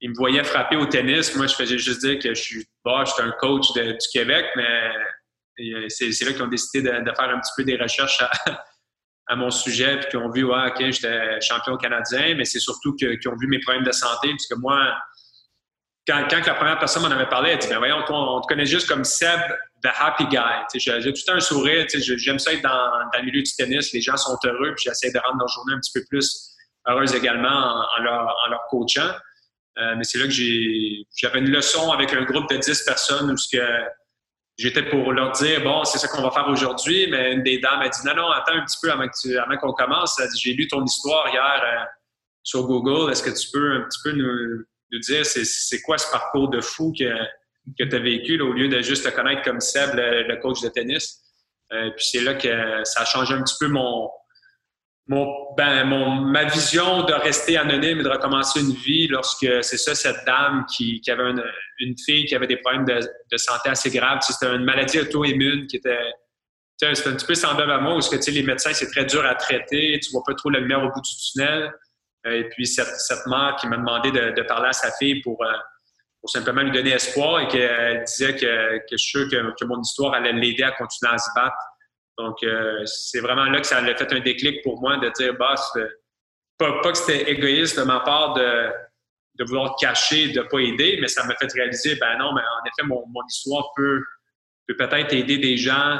[0.00, 1.34] ils, me voyaient frapper au tennis.
[1.36, 4.46] Moi, je faisais juste dire que je suis, bon, je suis un coach du Québec,
[4.56, 8.22] mais c'est là qu'ils ont décidé de, faire un petit peu des recherches
[9.26, 12.96] à, mon sujet, puis qu'ils ont vu, ouais, OK, j'étais champion canadien, mais c'est surtout
[12.96, 14.92] qu'ils ont vu mes problèmes de santé, puisque moi,
[16.10, 18.88] quand, la première personne m'en avait parlé, elle dit, ben voyons, on, te connaît juste
[18.88, 19.40] comme Seb,
[19.82, 20.38] the happy guy.
[20.74, 21.86] J'ai tout un sourire.
[21.88, 23.92] J'aime ça être dans, le milieu du tennis.
[23.92, 27.14] Les gens sont heureux, puis j'essaie de rendre leur journée un petit peu plus heureuse
[27.14, 29.10] également en, leur, coachant.
[29.78, 33.36] Euh, mais c'est là que j'avais une leçon avec un groupe de 10 personnes où
[34.58, 37.80] j'étais pour leur dire, bon, c'est ça qu'on va faire aujourd'hui, mais une des dames
[37.80, 39.06] a dit, non, non, attends un petit peu avant,
[39.58, 40.20] qu'on commence.
[40.36, 41.84] j'ai lu ton histoire hier euh,
[42.42, 43.12] sur Google.
[43.12, 46.60] Est-ce que tu peux un petit peu nous, de dire c'est quoi ce parcours de
[46.60, 47.14] fou que,
[47.78, 50.68] que tu as vécu au lieu de juste te connaître comme Seb, le, coach de
[50.68, 51.20] tennis.
[51.72, 54.10] Euh, puis c'est là que ça a changé un petit peu mon,
[55.06, 59.76] mon, ben, mon, ma vision de rester anonyme et de recommencer une vie lorsque c'est
[59.76, 61.44] ça, cette dame qui, qui avait une,
[61.80, 63.00] une, fille qui avait des problèmes de,
[63.30, 64.20] de santé assez graves.
[64.22, 66.12] C'était une maladie auto-immune qui était.
[66.76, 69.34] C'était un petit peu semblable à moi, où que, les médecins, c'est très dur à
[69.34, 71.70] traiter, tu vois pas trop la lumière au bout du tunnel.
[72.26, 75.52] Euh, et puis cette, mère qui m'a demandé de, parler à sa fille pour, euh,
[76.20, 79.80] pour simplement lui donner espoir et qu'elle disait que, que je suis sûr que, mon
[79.80, 81.56] histoire allait l'aider à continuer à se battre.
[82.18, 85.34] Donc, euh, c'est vraiment là que ça a fait un déclic pour moi de dire,
[85.38, 85.54] bah,
[86.58, 88.70] pas, que c'était égoïste de ma part de,
[89.38, 92.42] de vouloir cacher, de ne pas aider, mais ça m'a fait réaliser, ben non, mais
[92.42, 94.02] en effet, mon, histoire peut,
[94.68, 95.98] peut peut-être aider des gens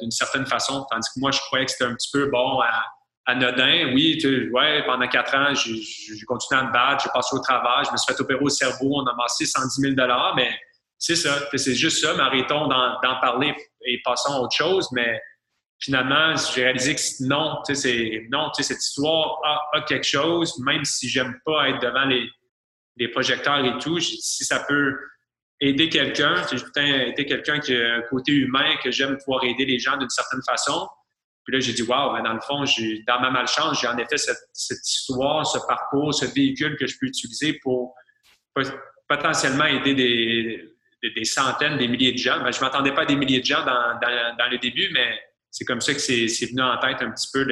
[0.00, 0.86] d'une certaine façon.
[0.90, 2.84] Tandis que moi, je croyais que c'était un petit peu bon à
[3.26, 3.92] anodin.
[3.94, 7.84] Oui, tu, ouais, pendant quatre ans, j'ai continué à me battre, j'ai passé au travail,
[7.86, 9.94] je me suis fait opérer au cerveau, on a amassé 110 000
[10.36, 10.58] mais
[10.98, 13.54] c'est ça, c'est juste ça, mais arrêtons d'en parler
[13.84, 14.88] et passons à autre chose.
[14.92, 15.20] Mais
[15.80, 19.40] finalement, j'ai réalisé que non, tu sais, non, cette histoire
[19.72, 22.28] a, quelque chose, même si j'aime pas être devant les,
[23.08, 24.96] projecteurs et tout, si ça peut
[25.58, 29.80] aider quelqu'un, j'ai été quelqu'un qui a un côté humain, que j'aime pouvoir aider les
[29.80, 30.86] gens d'une certaine façon,
[31.44, 33.98] puis là, j'ai dit, waouh, mais dans le fond, j'ai, dans ma malchance, j'ai en
[33.98, 37.94] effet cette, cette, histoire, ce parcours, ce véhicule que je peux utiliser pour
[39.08, 42.40] potentiellement aider des, des, centaines, des milliers de gens.
[42.42, 44.88] Ben, je ne m'attendais pas à des milliers de gens dans, dans, dans le début,
[44.92, 45.18] mais
[45.50, 47.44] c'est comme ça que c'est, c'est venu en tête un petit peu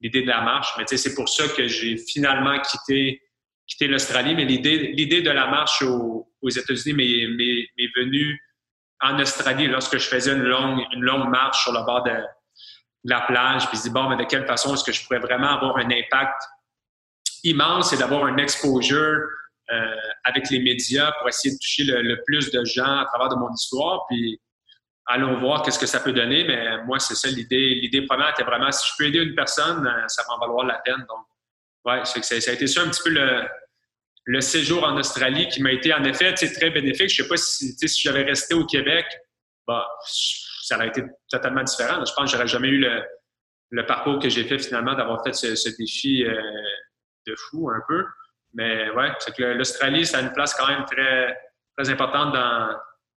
[0.00, 0.72] l'idée de la marche.
[0.78, 3.22] Mais c'est pour ça que j'ai finalement quitté,
[3.66, 4.34] quitté l'Australie.
[4.34, 8.40] Mais l'idée, l'idée de la marche aux, aux États-Unis m'est, m'est, m'est venue
[9.00, 12.12] en Australie lorsque je faisais une longue, une longue marche sur le bord de
[13.04, 15.50] la plage, puis je dis, bon, mais de quelle façon est-ce que je pourrais vraiment
[15.50, 16.42] avoir un impact
[17.44, 19.26] immense et d'avoir un exposure
[19.70, 23.36] euh, avec les médias pour essayer de toucher le, plus de gens à travers de
[23.36, 24.40] mon histoire, puis
[25.06, 27.76] allons voir qu'est-ce que ça peut donner, mais moi, c'est ça l'idée.
[27.76, 30.66] L'idée première était vraiment, si je peux aider une personne, euh, ça va en valoir
[30.66, 31.04] la peine.
[31.08, 31.24] Donc,
[31.86, 35.92] ouais, ça, a été ça un petit peu le, séjour en Australie qui m'a été
[35.94, 37.08] en effet très bénéfique.
[37.08, 39.06] Je ne sais pas si, si j'avais resté au Québec,
[39.66, 39.88] bah,
[40.70, 42.04] ça aurait été totalement différent.
[42.04, 42.78] Je pense que j'aurais jamais eu
[43.70, 46.40] le, parcours que j'ai fait finalement d'avoir fait ce, défi euh,
[47.26, 48.06] de fou un peu.
[48.54, 51.36] Mais ouais, c'est que l'Australie, ça a une place quand même très,
[51.76, 52.32] très importante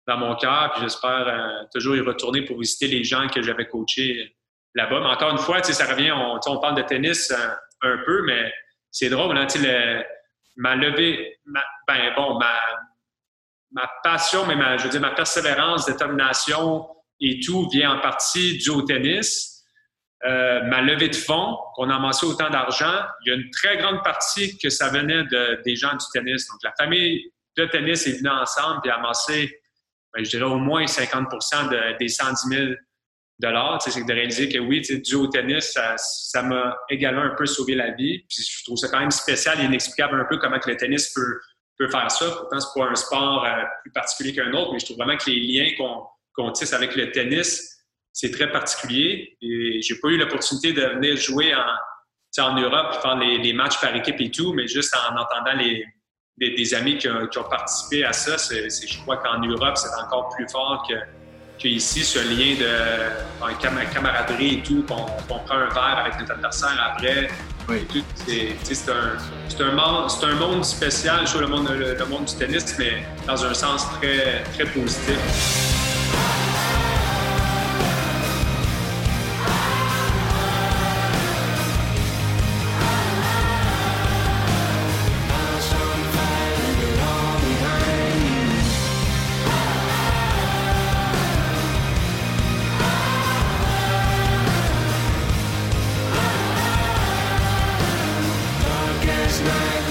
[0.08, 0.72] dans, mon cœur.
[0.74, 4.36] Puis j'espère euh, toujours y retourner pour visiter les gens que j'avais coachés
[4.74, 5.00] là-bas.
[5.02, 7.50] Mais encore une fois, ça revient, on, parle de tennis euh,
[7.84, 8.52] un peu, mais
[8.90, 10.04] c'est drôle, hein, le,
[10.56, 11.38] ma levée,
[11.88, 12.58] ben bon, ma,
[13.72, 16.88] ma passion, mais ma, je veux dire, ma persévérance, détermination,
[17.20, 19.54] et tout vient en partie du au tennis.
[20.26, 23.78] Euh, ma levée de fonds, qu'on a amassé autant d'argent, il y a une très
[23.78, 26.48] grande partie que ça venait de, des gens du tennis.
[26.48, 29.62] Donc, la famille de tennis est venue ensemble et a amassé,
[30.14, 32.74] ben, je dirais, au moins 50 de, des 110 000
[33.40, 33.82] dollars.
[33.82, 37.92] C'est de réaliser que oui, du au tennis, ça m'a également un peu sauvé la
[37.92, 38.20] vie.
[38.30, 41.12] Puis je trouve ça quand même spécial et inexplicable un peu comment que le tennis
[41.14, 41.40] peut,
[41.78, 42.32] peut faire ça.
[42.32, 45.30] Pourtant, c'est pas un sport euh, plus particulier qu'un autre, mais je trouve vraiment que
[45.30, 46.06] les liens qu'on
[46.36, 47.74] qu'on tisse avec le tennis,
[48.12, 49.38] c'est très particulier.
[49.42, 53.96] Et j'ai pas eu l'opportunité de venir jouer en, en Europe, faire les, matchs par
[53.96, 55.86] équipe et tout, mais juste en entendant les,
[56.38, 60.88] des, amis qui ont, participé à ça, je crois qu'en Europe, c'est encore plus fort
[61.60, 67.30] qu'ici, ce lien de camaraderie et tout, qu'on prend un verre avec notre adversaire après.
[68.26, 73.04] C'est un, un, monde, un monde spécial, je le monde, le monde du tennis, mais
[73.26, 75.83] dans un sens très, très positif.
[99.44, 99.83] Évidemment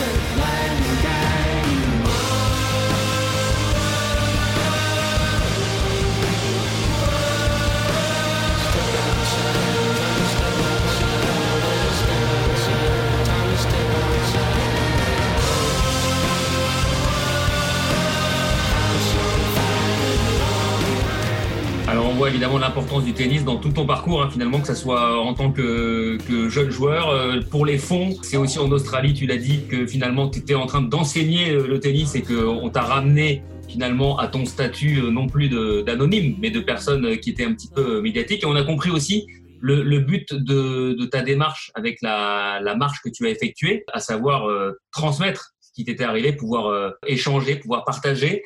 [22.62, 26.16] l'importance du tennis dans tout ton parcours, hein, finalement, que ce soit en tant que,
[26.48, 27.10] jeune joueur.
[27.10, 30.54] Euh, pour les fonds, c'est aussi en Australie, tu l'as dit, que finalement tu étais
[30.54, 35.10] en train d'enseigner euh, le tennis et qu'on t'a ramené finalement à ton statut euh,
[35.10, 38.44] non plus d'anonyme, mais de personne qui était un petit peu médiatique.
[38.44, 39.26] Et on a compris aussi
[39.60, 44.48] le, but de, ta démarche avec la, marche que tu as effectuée, à savoir
[44.92, 48.42] transmettre ce qui t'était arrivé, pouvoir échanger, pouvoir partager.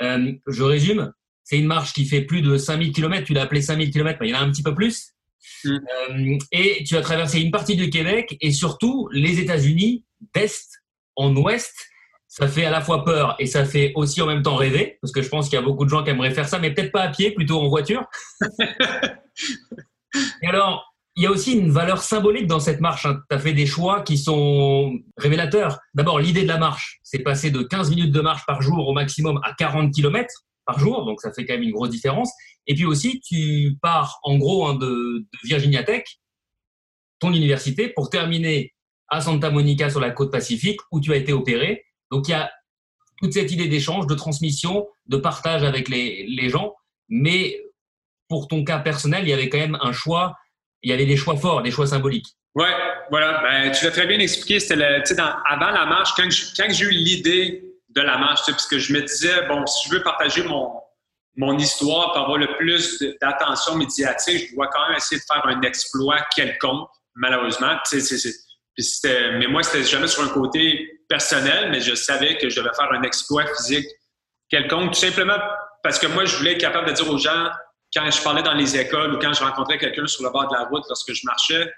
[0.00, 1.12] je résume,
[1.50, 3.24] c'est une marche qui fait plus de 5000 km.
[3.24, 5.14] Tu l'as appelé 5000 km, mais il y en a un petit peu plus.
[5.64, 5.70] Mm.
[5.70, 10.68] Euh, et tu as traversé une partie du Québec et surtout les États-Unis d'est
[11.16, 11.74] en ouest.
[12.28, 15.12] Ça fait à la fois peur et ça fait aussi en même temps rêver, parce
[15.12, 16.92] que je pense qu'il y a beaucoup de gens qui aimeraient faire ça, mais peut-être
[16.92, 18.06] pas à pied, plutôt en voiture.
[20.42, 23.06] et alors, il y a aussi une valeur symbolique dans cette marche.
[23.06, 23.20] Hein.
[23.28, 25.80] Tu as fait des choix qui sont révélateurs.
[25.94, 28.92] D'abord, l'idée de la marche, c'est passer de 15 minutes de marche par jour au
[28.92, 30.32] maximum à 40 km
[30.78, 32.32] jour, donc ça fait quand même une grosse différence.
[32.66, 36.04] Et puis aussi, tu pars en gros hein, de, Virginia Tech,
[37.18, 38.74] ton université, pour terminer
[39.08, 41.84] à Santa Monica sur la côte pacifique où tu as été opéré.
[42.10, 42.50] Donc il y a
[43.20, 46.74] toute cette idée d'échange, de transmission, de partage avec les, gens.
[47.08, 47.60] Mais
[48.28, 50.36] pour ton cas personnel, il y avait quand même un choix,
[50.82, 52.28] il y avait des choix forts, des choix symboliques.
[52.54, 52.72] Ouais,
[53.10, 53.42] voilà.
[53.42, 54.60] Ben, tu l'as très bien expliqué.
[54.60, 59.46] C'était avant la marche, quand j'ai eu l'idée de la marche, sais, je me disais,
[59.48, 60.80] bon, si je veux partager mon,
[61.36, 65.46] mon histoire pour avoir le plus d'attention médiatique, je dois quand même essayer de faire
[65.46, 67.76] un exploit quelconque, malheureusement.
[67.84, 67.98] Sais,
[69.38, 72.90] mais moi, c'était jamais sur un côté personnel, mais je savais que je devais faire
[72.92, 73.86] un exploit physique
[74.48, 75.38] quelconque, tout simplement
[75.82, 77.48] parce que moi, je voulais être capable de dire aux gens,
[77.94, 80.54] quand je parlais dans les écoles ou quand je rencontrais quelqu'un sur le bord de
[80.54, 81.72] la route lorsque je marchais,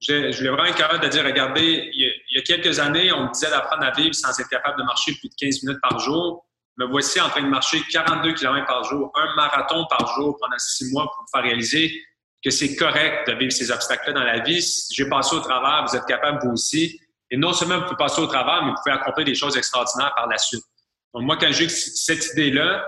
[0.00, 2.05] je, je voulais vraiment être capable de dire, regardez, il y,
[2.38, 5.28] a, quelques années, on me disait d'apprendre à vivre sans être capable de marcher plus
[5.28, 6.44] de 15 minutes par jour.
[6.78, 10.58] Me voici en train de marcher 42 km par jour, un marathon par jour pendant
[10.58, 12.02] six mois pour vous faire réaliser
[12.44, 14.64] que c'est correct de vivre ces obstacles-là dans la vie.
[14.92, 17.00] J'ai passé au travers, vous êtes capable vous aussi.
[17.30, 20.12] Et non seulement vous pouvez passer au travers, mais vous pouvez accomplir des choses extraordinaires
[20.14, 20.62] par la suite.
[21.12, 22.86] Donc moi, quand j'ai cette idée-là,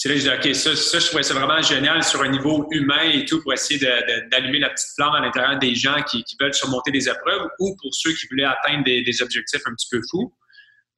[0.00, 2.68] c'est là que je dis, OK, ça, je trouvais ça vraiment génial sur un niveau
[2.70, 3.84] humain et tout pour essayer
[4.30, 7.92] d'allumer la petite flamme à l'intérieur des gens qui, veulent surmonter des épreuves ou pour
[7.92, 10.32] ceux qui voulaient atteindre des, objectifs un petit peu fous.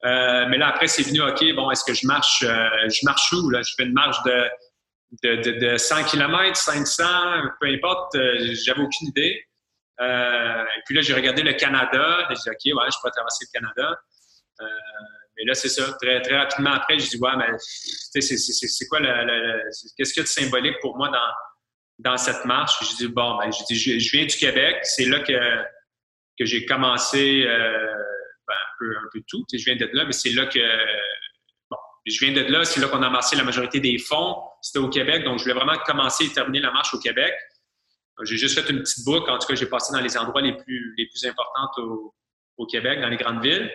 [0.05, 3.33] Euh, mais là, après, c'est venu, OK, bon, est-ce que je marche, euh, je marche
[3.33, 3.49] où?
[3.49, 3.63] Là?
[3.63, 4.49] Je fais une marche de,
[5.23, 7.03] de, de, 100 km, 500,
[7.59, 9.43] peu importe, euh, j'avais aucune idée.
[9.99, 13.45] et puis là, j'ai regardé le Canada, et j'ai dit, OK, ouais, je peux traverser
[13.51, 13.99] le Canada.
[15.41, 15.91] Et là, c'est ça.
[15.99, 19.63] Très, très rapidement après, je dis, ouais, mais c'est quoi le,
[19.97, 22.75] qu'est-ce qu'il y a de symbolique pour moi dans, dans cette marche?
[22.81, 24.77] Je dis, bon, ben, je, dis, je, viens du Québec.
[24.83, 25.63] C'est là que,
[26.37, 27.93] que j'ai commencé euh,
[28.47, 29.43] ben, un, peu, un peu tout.
[29.51, 30.59] Je viens d'être là, mais c'est là que.
[31.71, 34.35] Bon, je viens d'être là, c'est là qu'on a amassé la majorité des fonds.
[34.61, 37.33] C'était au Québec, donc je voulais vraiment commencer et terminer la marche au Québec.
[38.23, 39.27] J'ai juste fait une petite boucle.
[39.31, 42.13] En tout cas, j'ai passé dans les endroits les plus, les plus importants au,
[42.57, 43.71] au Québec, dans les grandes villes.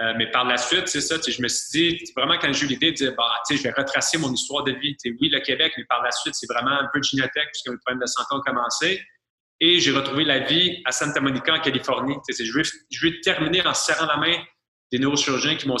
[0.00, 2.68] Euh, mais par la suite, c'est ça, je me suis dit, vraiment quand j'ai eu
[2.68, 4.96] l'idée de dire, bah, je vais retracer mon histoire de vie.
[5.20, 8.00] oui, le Québec, mais par la suite, c'est vraiment un peu de puisque le problème
[8.00, 9.02] de santé a commencé.
[9.60, 12.16] Et j'ai retrouvé la vie à Santa Monica, en Californie.
[12.28, 14.34] Je veux, je terminer en serrant la main
[14.90, 15.76] des neurochirurgiens qui m'ont,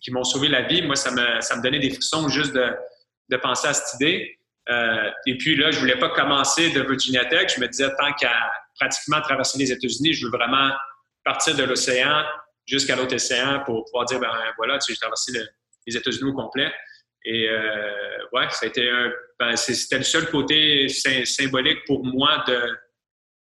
[0.00, 0.82] qui m'ont sauvé la vie.
[0.82, 2.72] Moi, ça me, ça me donnait des frissons juste de,
[3.28, 4.38] de penser à cette idée.
[4.68, 7.52] Euh, et puis là, je voulais pas commencer de Virginia Tech.
[7.54, 10.70] Je me disais, tant qu'à pratiquement traverser les États-Unis, je veux vraiment
[11.24, 12.24] partir de l'océan,
[12.66, 15.32] jusqu'à l'autre océan pour pouvoir dire, ben voilà, tu j'ai traversé
[15.86, 16.72] les États-Unis au complet.
[17.24, 18.46] Et euh, ouais,
[18.78, 22.76] un, ben, c'était le seul côté symbolique pour moi de,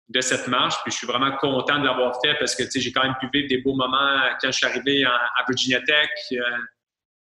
[0.09, 0.77] de cette marche.
[0.83, 3.17] Puis je suis vraiment content de l'avoir fait parce que tu sais, j'ai quand même
[3.21, 6.09] pu vivre des beaux moments quand je suis arrivé à Virginia Tech.
[6.33, 6.37] Euh,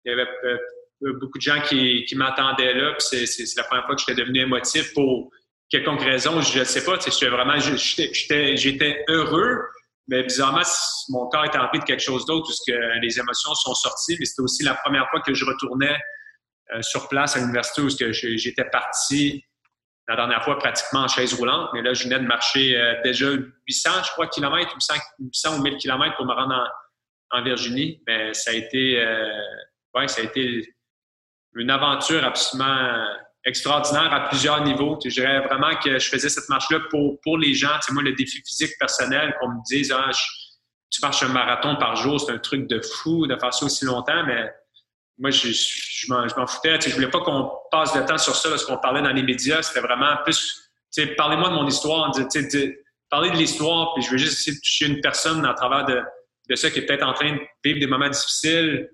[0.06, 2.94] il y avait euh, beaucoup de gens qui, m'attendaient là.
[2.98, 3.26] C'est
[3.56, 5.30] la première fois que j'étais devenu émotif pour
[5.68, 6.40] quelconque raison.
[6.40, 6.98] Je ne sais pas.
[6.98, 9.66] J'étais vraiment, j'étais heureux,
[10.08, 10.62] mais bizarrement,
[11.08, 14.16] mon corps était rempli de quelque chose d'autre puisque les émotions sont sorties.
[14.18, 15.96] Mais c'était aussi la première fois que je retournais
[16.74, 19.44] euh, sur place à l'université où j'étais parti
[20.06, 21.70] la dernière fois pratiquement en chaise roulante.
[21.72, 25.76] Mais là, je venais de marcher euh, déjà 800, je crois, kilomètres, 800, ou 1000
[25.78, 26.54] kilomètres pour me rendre
[27.30, 28.02] en, Virginie.
[28.06, 29.40] Mais ça a été, euh,
[29.94, 30.74] ouais, ça a été
[31.54, 33.06] une aventure absolument
[33.44, 34.98] extraordinaire à plusieurs niveaux.
[35.04, 37.78] Je dirais vraiment que je faisais cette marche-là pour, pour les gens.
[37.86, 40.10] Tu moi, le défi physique personnel, qu'on me dise, ah,
[40.90, 43.84] tu marches un marathon par jour, c'est un truc de fou de faire ça aussi
[43.84, 44.50] longtemps, mais
[45.18, 46.78] moi, je, je m'en foutais.
[46.78, 49.22] Tu je voulais pas qu'on passe le temps sur ça, parce qu'on parlait dans les
[49.22, 49.62] médias.
[49.62, 52.80] C'était vraiment plus, tu parlez-moi de mon histoire, tu sais,
[53.10, 56.00] parler de l'histoire, puis je veux juste essayer de toucher une personne à travers de,
[56.48, 58.88] de ça qui est peut-être en train de vivre des moments difficiles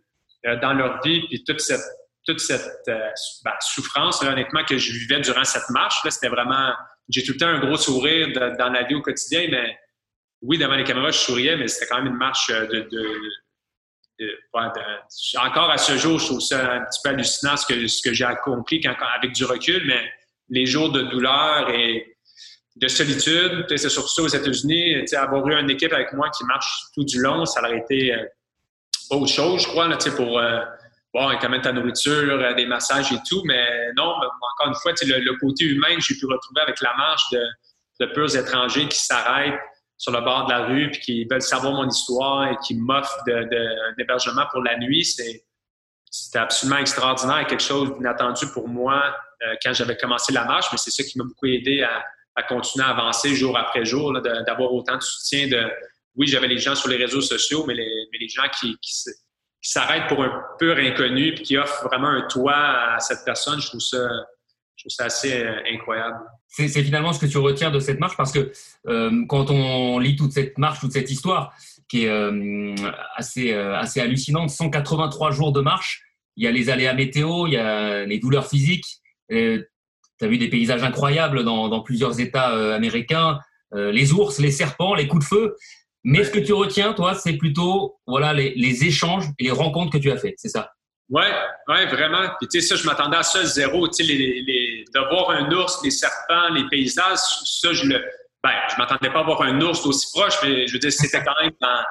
[0.47, 1.81] euh, dans leur vie, puis toute cette
[2.27, 3.11] toute cette euh,
[3.45, 6.01] ben, souffrance, honnêtement, que je vivais durant cette marche.
[6.09, 6.73] C'était vraiment.
[7.09, 9.77] J'ai tout le temps un gros sourire dans la vie au quotidien, mais
[10.43, 12.89] oui, devant les caméras, je souriais, mais c'était quand même une marche euh, de.
[15.39, 18.13] encore à ce jour, je trouve ça un petit peu hallucinant ce que, ce que
[18.13, 18.81] j'ai accompli
[19.19, 20.11] avec du recul, mais
[20.51, 22.17] les jours de douleur et
[22.77, 26.85] de solitude, c'est surtout ça aux États-Unis, avoir eu une équipe avec moi qui marche
[26.95, 28.25] tout du long, ça aurait été euh,
[29.11, 30.41] autre chose, je crois, là, pour
[31.13, 34.93] bon, quand même ta nourriture, euh, des massages et tout, mais non, encore une fois,
[35.03, 37.43] le, le côté humain que j'ai pu retrouver avec la marche de,
[38.01, 39.61] de purs étrangers qui s'arrêtent
[39.97, 43.23] sur le bord de la rue puis qui veulent savoir mon histoire et qui m'offrent
[43.27, 45.45] de, de, hébergement pour la nuit, c'est
[46.13, 50.79] c'était absolument extraordinaire, quelque chose d'inattendu pour moi euh, quand j'avais commencé la marche, mais
[50.79, 52.05] c'est ça qui m'a beaucoup aidé à,
[52.35, 55.47] à, continuer à avancer jour après jour, d'avoir autant de soutien.
[55.47, 55.71] De,
[56.17, 58.93] oui, j'avais les gens sur les réseaux sociaux, mais les, mais les gens qui, qui,
[59.63, 63.61] qui s'arrête pour un pur inconnu puis qui offre vraiment un toit à cette personne,
[63.61, 63.99] je trouve ça,
[64.77, 66.17] je trouve ça assez euh, incroyable.
[66.49, 68.51] C'est finalement ce que tu retiens de cette marche parce que
[68.89, 71.53] euh, quand on lit toute cette marche, toute cette histoire
[71.89, 72.75] qui est euh,
[73.17, 76.03] assez, assez hallucinante, 183 jours de marche,
[76.37, 78.87] il y a les aléas météo, il y a les douleurs physiques.
[79.29, 79.67] tu
[80.23, 83.41] as vu des paysages incroyables dans, dans plusieurs États américains,
[83.73, 85.57] les ours, les serpents, les coups de feu.
[86.05, 89.99] Mais ce que tu retiens, toi, c'est plutôt voilà les, échanges et les rencontres que
[89.99, 90.71] tu as faites, c'est ça?
[91.11, 91.25] Oui,
[91.69, 92.29] ouais, vraiment.
[92.39, 93.89] Puis tu sais, ça, je m'attendais à ça zéro.
[93.89, 98.05] Tu sais, les, de voir un ours, les serpents, les paysages, ça, je le.
[98.43, 101.23] Ben, je m'attendais pas à voir un ours aussi proche, mais je veux dire, c'était
[101.23, 101.85] quand même dans,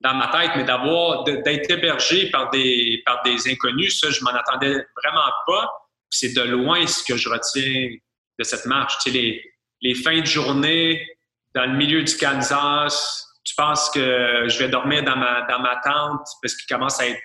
[0.00, 4.32] dans ma tête, mais d'avoir, d'être hébergé par des, par des inconnus, ça, je m'en
[4.32, 5.70] attendais vraiment pas.
[6.10, 7.96] C'est de loin ce que je retiens
[8.38, 8.98] de cette marche.
[8.98, 9.42] Tu sais, les,
[9.80, 11.06] les fins de journée
[11.54, 15.76] dans le milieu du Kansas, tu penses que je vais dormir dans ma, dans ma
[15.76, 17.20] tente parce qu'il commence à être,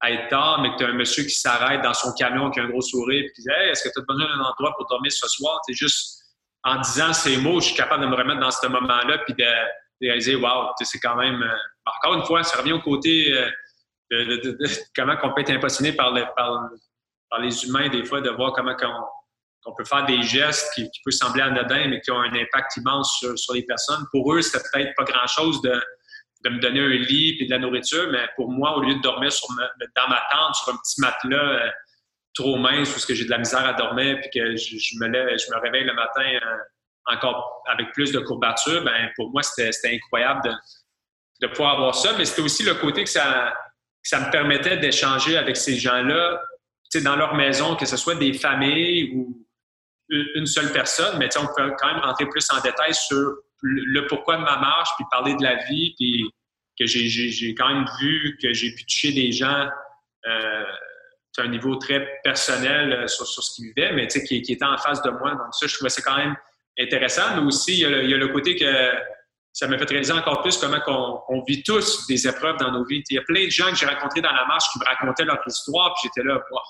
[0.00, 2.60] à être tard, mais que tu as un monsieur qui s'arrête dans son camion qui
[2.60, 4.74] a un gros sourire et qui dit Hey, est-ce que tu as besoin d'un endroit
[4.76, 5.60] pour dormir ce soir?
[5.66, 6.24] C'est juste
[6.64, 9.44] en disant ces mots, je suis capable de me remettre dans ce moment-là puis de,
[10.00, 11.42] réaliser Wow, c'est quand même.
[11.42, 11.56] Euh,
[11.98, 13.50] encore une fois, ça revient au côté euh,
[14.10, 14.58] de,
[14.96, 16.70] comment on peut être impressionné par, par,
[17.30, 19.04] par, les humains, des fois, de voir comment on,
[19.66, 22.76] on peut faire des gestes qui, qui peuvent sembler anodins, mais qui ont un impact
[22.76, 24.04] immense sur, les personnes.
[24.12, 25.72] Pour eux, c'était peut-être pas grand-chose de,
[26.48, 29.30] me donner un lit et de la nourriture, mais pour moi, au lieu de dormir
[29.30, 31.70] sur dans ma tente, sur un petit matelas euh,
[32.32, 35.36] trop mince, parce que j'ai de la misère à dormir, puis que je, me lève,
[35.38, 36.56] je me réveille le matin euh,
[37.06, 40.42] encore avec plus de courbatures, ben pour moi, c'était incroyable
[41.40, 42.12] de, pouvoir avoir ça.
[42.16, 43.52] Mais c'était aussi le côté que ça,
[44.02, 46.40] que ça me permettait d'échanger avec ces gens-là
[46.96, 49.46] dans leur maison, que ce soit des familles ou
[50.10, 54.36] une seule personne, mais on peut quand même rentrer plus en détail sur le pourquoi
[54.36, 56.32] de ma marche, puis parler de la vie, puis
[56.78, 59.68] que j'ai quand même vu que j'ai pu toucher des gens
[60.26, 60.64] euh,
[61.38, 64.76] à un niveau très personnel euh, sur, ce qu'ils vivaient, mais qui, qui étaient en
[64.76, 65.32] face de moi.
[65.32, 66.36] Donc ça, je trouvais ça quand même
[66.78, 68.92] intéressant, mais aussi, il y a le, côté que
[69.52, 70.78] ça m'a fait réaliser encore plus comment
[71.28, 73.02] on, vit tous des épreuves dans nos vies.
[73.10, 75.24] Il y a plein de gens que j'ai rencontrés dans la marche qui me racontaient
[75.24, 76.60] leur histoire, puis j'étais là, wow,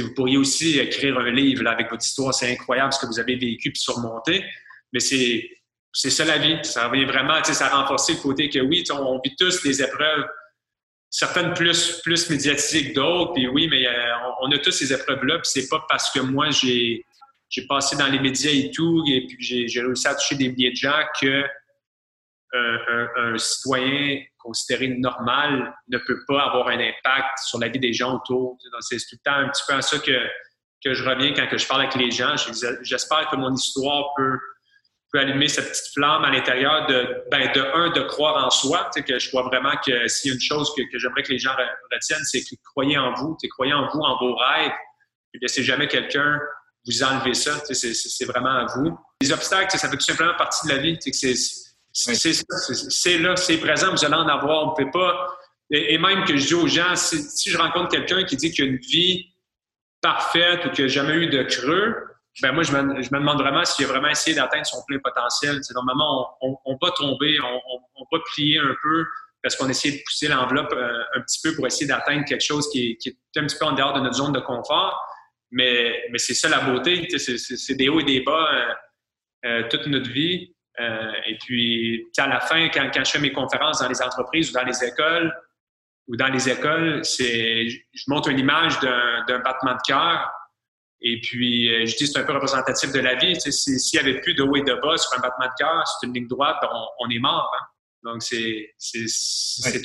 [0.00, 2.32] vous pourriez aussi écrire un livre avec votre histoire.
[2.32, 4.44] C'est incroyable ce que vous avez vécu puis surmonté.
[4.92, 5.50] Mais c'est,
[5.92, 6.58] c'est ça la vie.
[6.62, 10.24] Ça revient vraiment, ça a renforcé le côté que oui, on, vit tous des épreuves,
[11.10, 13.34] certaines plus, plus médiatiques que d'autres.
[13.34, 15.38] Puis oui, mais euh, on, a tous ces épreuves-là.
[15.40, 17.04] Puis c'est pas parce que moi, j'ai,
[17.50, 19.36] j'ai passé dans les médias et tout, et puis
[19.68, 21.44] j'ai, réussi à toucher des milliers de gens que
[22.54, 28.16] un, citoyen considéré normal ne peut pas avoir un impact sur la vie des gens
[28.16, 28.58] autour.
[28.80, 30.26] C'est tout le temps un petit peu à ça que,
[30.84, 32.34] que je reviens quand que je parle avec les gens.
[32.82, 34.38] J'espère que mon histoire peut
[35.12, 38.90] peut allumer cette petite flamme à l'intérieur de, ben, de un, de croire en soi,
[38.94, 41.54] que je crois vraiment que s'il y a une chose que, j'aimerais que les gens
[41.92, 44.72] retiennent, c'est que croyez en vous, croyez en vous, en vos rêves,
[45.34, 46.40] ne laissez jamais quelqu'un
[46.86, 48.98] vous enlever ça, c'est vraiment à vous.
[49.20, 51.34] Les obstacles, ça fait tout simplement partie de la vie, c'est
[51.92, 55.38] c'est là, c'est présent, vous allez en avoir, on ne peut pas...
[55.70, 58.68] Et, même que je dis aux gens, si, je rencontre quelqu'un qui dit qu'il a
[58.68, 59.32] une vie
[60.02, 61.94] parfaite ou qu'il n'a jamais eu de creux,
[62.40, 64.98] ben moi, je me, je me demande vraiment s'il a vraiment essayé d'atteindre son plein
[64.98, 65.60] potentiel.
[65.74, 67.60] normalement, on, on, va tomber, on,
[67.96, 69.04] on, va plier un peu
[69.42, 72.68] parce qu'on essaie de pousser l'enveloppe euh, un petit peu pour essayer d'atteindre quelque chose
[72.70, 74.98] qui est, un petit peu en dehors de notre zone de confort.
[75.50, 77.06] Mais, mais c'est ça la beauté.
[77.18, 78.72] C'est des hauts et des bas euh,
[79.44, 80.51] euh, toute notre vie.
[80.78, 84.52] Et puis, à la fin, quand, quand, je fais mes conférences dans les entreprises ou
[84.52, 85.32] dans les écoles,
[86.08, 90.32] ou dans les écoles, c'est je montre une image d'un battement de cœur
[91.02, 93.34] et puis, euh, je dis c'est un peu représentatif de la vie.
[93.40, 96.06] S'il n'y avait plus de haut et de bas sur un battement de cœur, c'est
[96.06, 96.58] une ligne droite,
[97.00, 97.52] on, est mort.
[97.54, 97.64] Hein.
[98.04, 98.72] Donc, c'est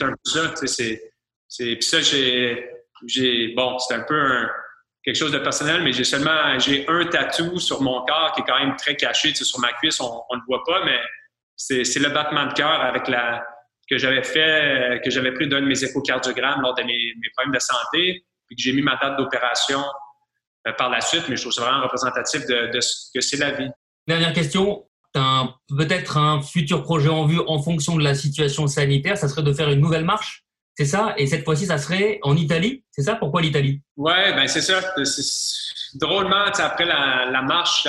[0.01, 0.53] un peu ça.
[0.59, 3.53] Puis ça, j'ai...
[3.55, 4.47] Bon, c'est un peu
[5.07, 6.59] quelque chose de personnel, mais j'ai seulement...
[6.59, 9.33] J'ai un tatou sur mon corps qui est quand même très caché.
[9.33, 10.99] Sur ma cuisse, on ne le voit pas, mais
[11.55, 13.41] c'est le battement de cœur avec la
[13.89, 17.53] que j'avais fait, que j'avais pris d'un de mes échocardiogrammes lors de mes, mes problèmes
[17.53, 19.81] de santé, puis que j'ai mis ma date d'opération
[20.67, 23.51] euh, par la suite, mais je trouve ça vraiment représentatif de, ce que c'est la
[23.51, 23.69] vie.
[24.05, 24.83] Dernière question.
[25.15, 25.21] Tu
[25.77, 29.17] peut-être un futur projet en vue en fonction de la situation sanitaire.
[29.17, 30.43] Ça serait de faire une nouvelle marche,
[30.77, 33.81] c'est ça Et cette fois-ci, ça serait en Italie, c'est ça Pourquoi l'Italie?
[33.95, 34.79] Oui, ben c'est ça.
[35.95, 37.87] Drôlement, après la, marche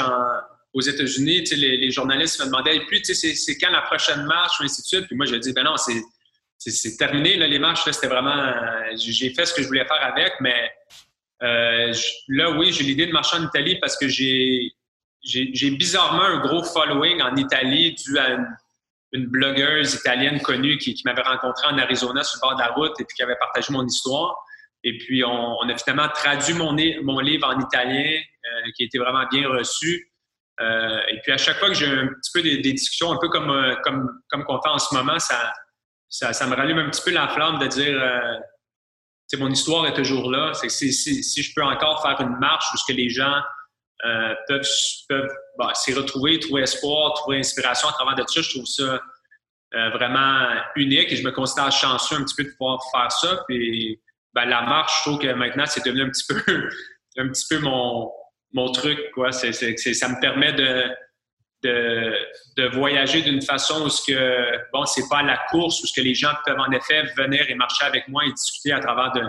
[0.72, 4.64] aux États-Unis, les, les, journalistes me demandaient, et puis, c'est quand la prochaine marche, ou
[4.64, 5.06] ainsi de suite.
[5.06, 8.54] Puis moi, je dis, ben non, c'est terminé, là, les marches, c'était vraiment,
[8.96, 10.72] j'ai fait ce que je voulais faire avec, mais
[11.42, 11.92] euh,
[12.28, 14.72] là, oui, j'ai l'idée de marcher en Italie parce que j'ai
[15.20, 18.38] j'ai bizarrement un gros following en Italie dû à
[19.12, 23.04] blogueuse italienne connue qui, m'avait rencontré en Arizona sur le bord de la route et
[23.04, 24.36] puis qui avait partagé mon histoire.
[24.84, 29.26] Et puis, on, a finalement traduit mon, livre en italien, euh, qui a été vraiment
[29.30, 30.12] bien reçu.
[30.60, 33.28] Euh, et puis, à chaque fois que j'ai un petit peu des, discussions, un peu
[33.28, 35.52] comme, euh, comme, comme qu'on fait en ce moment, ça,
[36.08, 39.94] ça, ça, me rallume un petit peu la flamme de dire euh, mon histoire est
[39.94, 40.52] toujours là.
[40.54, 43.42] C'est si, si, je peux encore faire une marche où ce que les gens
[44.04, 44.68] euh, peuvent,
[45.08, 49.00] peuvent bah, s'y retrouver, trouver espoir, trouver inspiration à travers de ça, je trouve ça
[49.74, 53.44] euh, vraiment unique et je me considère chanceux un petit peu de pouvoir faire ça.
[53.48, 54.00] Puis
[54.34, 56.70] ben, la marche, je trouve que maintenant, c'est devenu un petit peu,
[57.16, 58.10] un petit peu mon,
[58.52, 58.98] mon truc.
[59.14, 59.32] Quoi.
[59.32, 60.84] ça me permet de,
[61.62, 62.14] de,
[62.56, 66.04] de voyager d'une façon où ce que bon c'est pas la course où ce que
[66.04, 69.22] les gens peuvent en effet venir et marcher avec moi et discuter à travers de,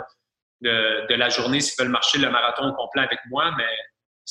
[0.62, 3.66] de, la journée s'ils veulent marcher le marathon complet avec moi mais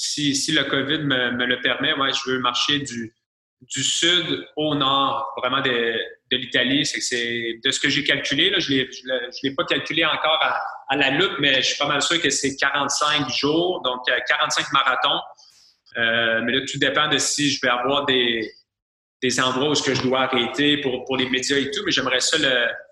[0.00, 5.60] si, le Covid me, le permet moi je veux marcher du sud au nord vraiment
[5.60, 5.94] de,
[6.30, 6.86] l'Italie.
[6.86, 8.60] C'est de ce que j'ai calculé là.
[8.60, 10.38] Je je l'ai pas calculé encore
[10.88, 14.60] à, la loupe mais je suis pas mal sûr que c'est 45 jours donc 45
[14.60, 15.20] euh, marathons.
[15.96, 18.52] Euh, mais là, tout dépend de si je vais avoir des,
[19.20, 22.36] des endroits où je dois arrêter pour, les médias et tout, mais j'aimerais ça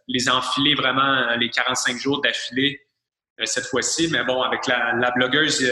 [0.09, 2.80] les enfiler vraiment euh, les 45 jours d'affilée
[3.44, 4.09] cette fois-ci.
[4.11, 5.62] Mais bon, avec la, la blogueuse,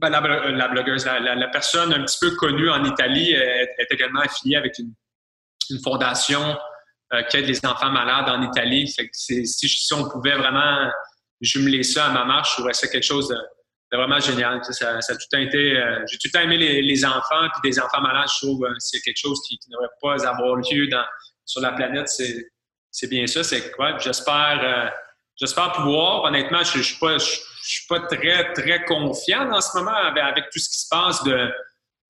[0.00, 0.20] ben, la,
[0.50, 4.92] la, blogueuse, la, personne un petit peu connue en Italie est, également affiliée avec une,
[5.84, 6.58] fondation
[7.28, 8.92] qui aide les enfants malades en Italie.
[9.12, 10.90] si, on pouvait vraiment
[11.40, 13.36] jumeler ça à ma marche, je trouverais ça quelque chose de
[13.96, 14.60] vraiment génial.
[14.62, 15.76] Ça, a tout été.
[15.76, 19.18] Euh, j'ai tout aimé les, enfants, puis des enfants malades, je trouve, euh, c'est quelque
[19.18, 20.88] chose qui, ne devrait pas avoir lieu
[21.44, 22.08] sur la planète.
[22.08, 23.42] C'est bien ça.
[23.42, 23.98] C'est quoi?
[23.98, 24.60] J'espère.
[24.62, 24.90] Euh,
[25.74, 26.24] pouvoir.
[26.24, 27.16] Honnêtement, je, ne suis pas,
[27.62, 31.22] suis pas très, très confiant en ce moment avec, tout ce qui se passe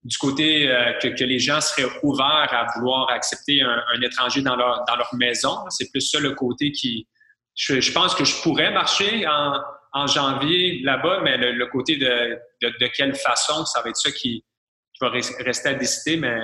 [0.05, 0.67] du côté
[1.03, 5.15] que, que, les gens seraient ouverts à vouloir accepter un, étranger dans leur, dans leur
[5.15, 5.57] maison.
[5.69, 7.07] C'est plus ça le côté qui.
[7.55, 12.87] Je, je pense que je pourrais marcher en, janvier là-bas, mais le, côté de, de,
[12.95, 14.45] quelle façon, ça va être ça qui,
[15.01, 16.17] va rester à décider.
[16.17, 16.39] Mais,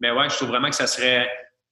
[0.00, 1.28] mais ouais, je trouve vraiment que ça serait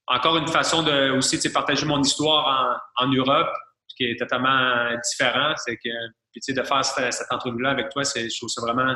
[0.07, 3.53] encore une façon de aussi partager mon histoire en Europe,
[3.97, 5.55] qui est totalement différent.
[5.57, 5.91] C'est que
[6.33, 8.95] puis, de faire cette, entrevue-là avec toi, je trouve ça vraiment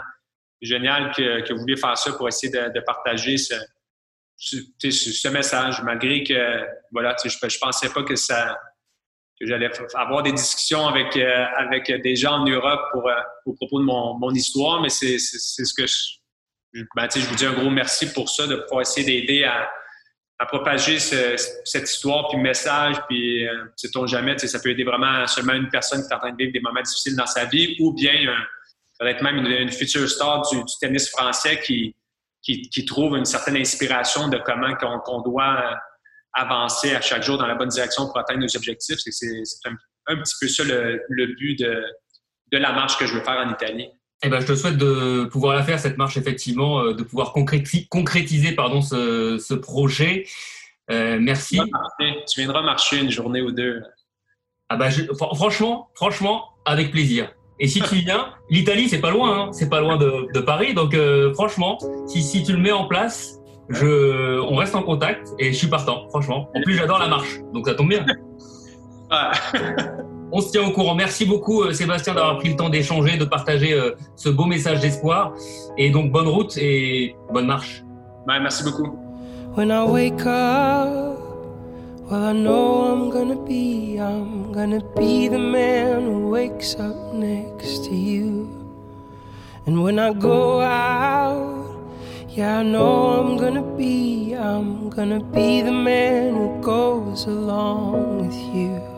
[0.60, 6.66] génial que, que vous vouliez faire ça pour essayer de, partager ce, message, malgré que
[6.92, 8.58] voilà, je ne pensais pas que ça
[9.40, 13.14] que j'allais avoir des discussions avec, euh, avec des gens en Europe pour, euh,
[13.46, 17.46] au propos de mon, mon histoire, mais c'est ce que je, ben, je vous dis
[17.46, 19.70] un gros merci pour ça, de pouvoir essayer d'aider à,
[20.40, 25.26] à, propager cette histoire, puis le message, puis euh, sait-on jamais, ça peut aider vraiment
[25.26, 27.76] seulement une personne qui est en train de vivre des moments difficiles dans sa vie,
[27.80, 28.12] ou bien
[28.98, 31.94] peut-être même une, future star du, tennis français qui,
[32.42, 35.78] qui, trouvent une certaine inspiration de comment qu'on doit
[36.32, 38.98] avancer à chaque jour dans la bonne direction pour atteindre nos objectifs.
[38.98, 39.76] C'est un,
[40.06, 41.84] un, petit peu ça le, le but de,
[42.52, 43.90] de la marche que je veux faire en Italie.
[44.22, 47.32] Eh ben, je te souhaite de pouvoir la faire, cette marche, effectivement, euh, de pouvoir
[47.32, 50.26] concrétiser, concrétiser pardon, ce, ce projet.
[50.90, 51.58] Euh, merci.
[52.28, 53.82] Tu viendras, marcher une journée ou deux.
[54.68, 57.32] Ah bah, franchement, franchement, avec plaisir.
[57.60, 60.74] Et si tu viens, l'Italie, c'est pas loin, hein, c'est pas loin de, de Paris.
[60.74, 63.38] Donc, euh, franchement, si, si tu le mets en place,
[63.70, 66.50] je, on reste en contact et je suis partant, franchement.
[66.54, 68.04] En plus, j'adore la marche, donc ça tombe bien.
[70.32, 70.94] On se tient au courant.
[70.94, 74.80] Merci beaucoup, euh, Sébastien, d'avoir pris le temps d'échanger, de partager euh, ce beau message
[74.80, 75.32] d'espoir.
[75.76, 77.82] Et donc, bonne route et bonne marche.
[78.28, 78.96] Ouais, merci beaucoup.
[79.56, 81.18] When I wake up,
[82.08, 87.84] well, I know I'm gonna be, I'm gonna be the man who wakes up next
[87.86, 88.48] to you.
[89.66, 91.66] And when I go out,
[92.28, 98.54] yeah, I know I'm gonna be, I'm gonna be the man who goes along with
[98.54, 98.89] you.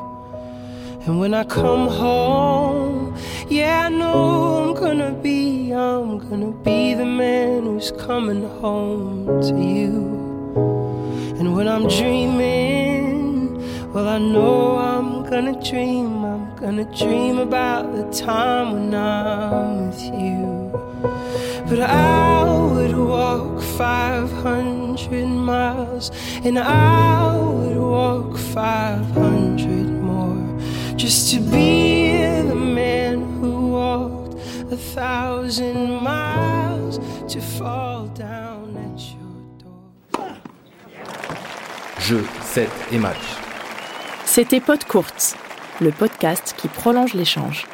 [1.05, 3.17] And when I come home,
[3.49, 9.55] yeah, I know I'm gonna be, I'm gonna be the man who's coming home to
[9.59, 9.97] you.
[11.41, 13.59] And when I'm dreaming,
[13.93, 20.05] well, I know I'm gonna dream, I'm gonna dream about the time when I'm with
[20.05, 20.71] you.
[21.69, 26.13] But I would walk 500 miles,
[26.45, 29.92] and I would walk 500
[31.03, 34.35] just to be the man who walked
[34.71, 40.37] a thousand miles to fall down at your door.
[41.99, 43.17] Jeu, set et match.
[44.25, 45.37] C'était Pod Courte,
[45.81, 47.67] le podcast qui prolonge l'échange.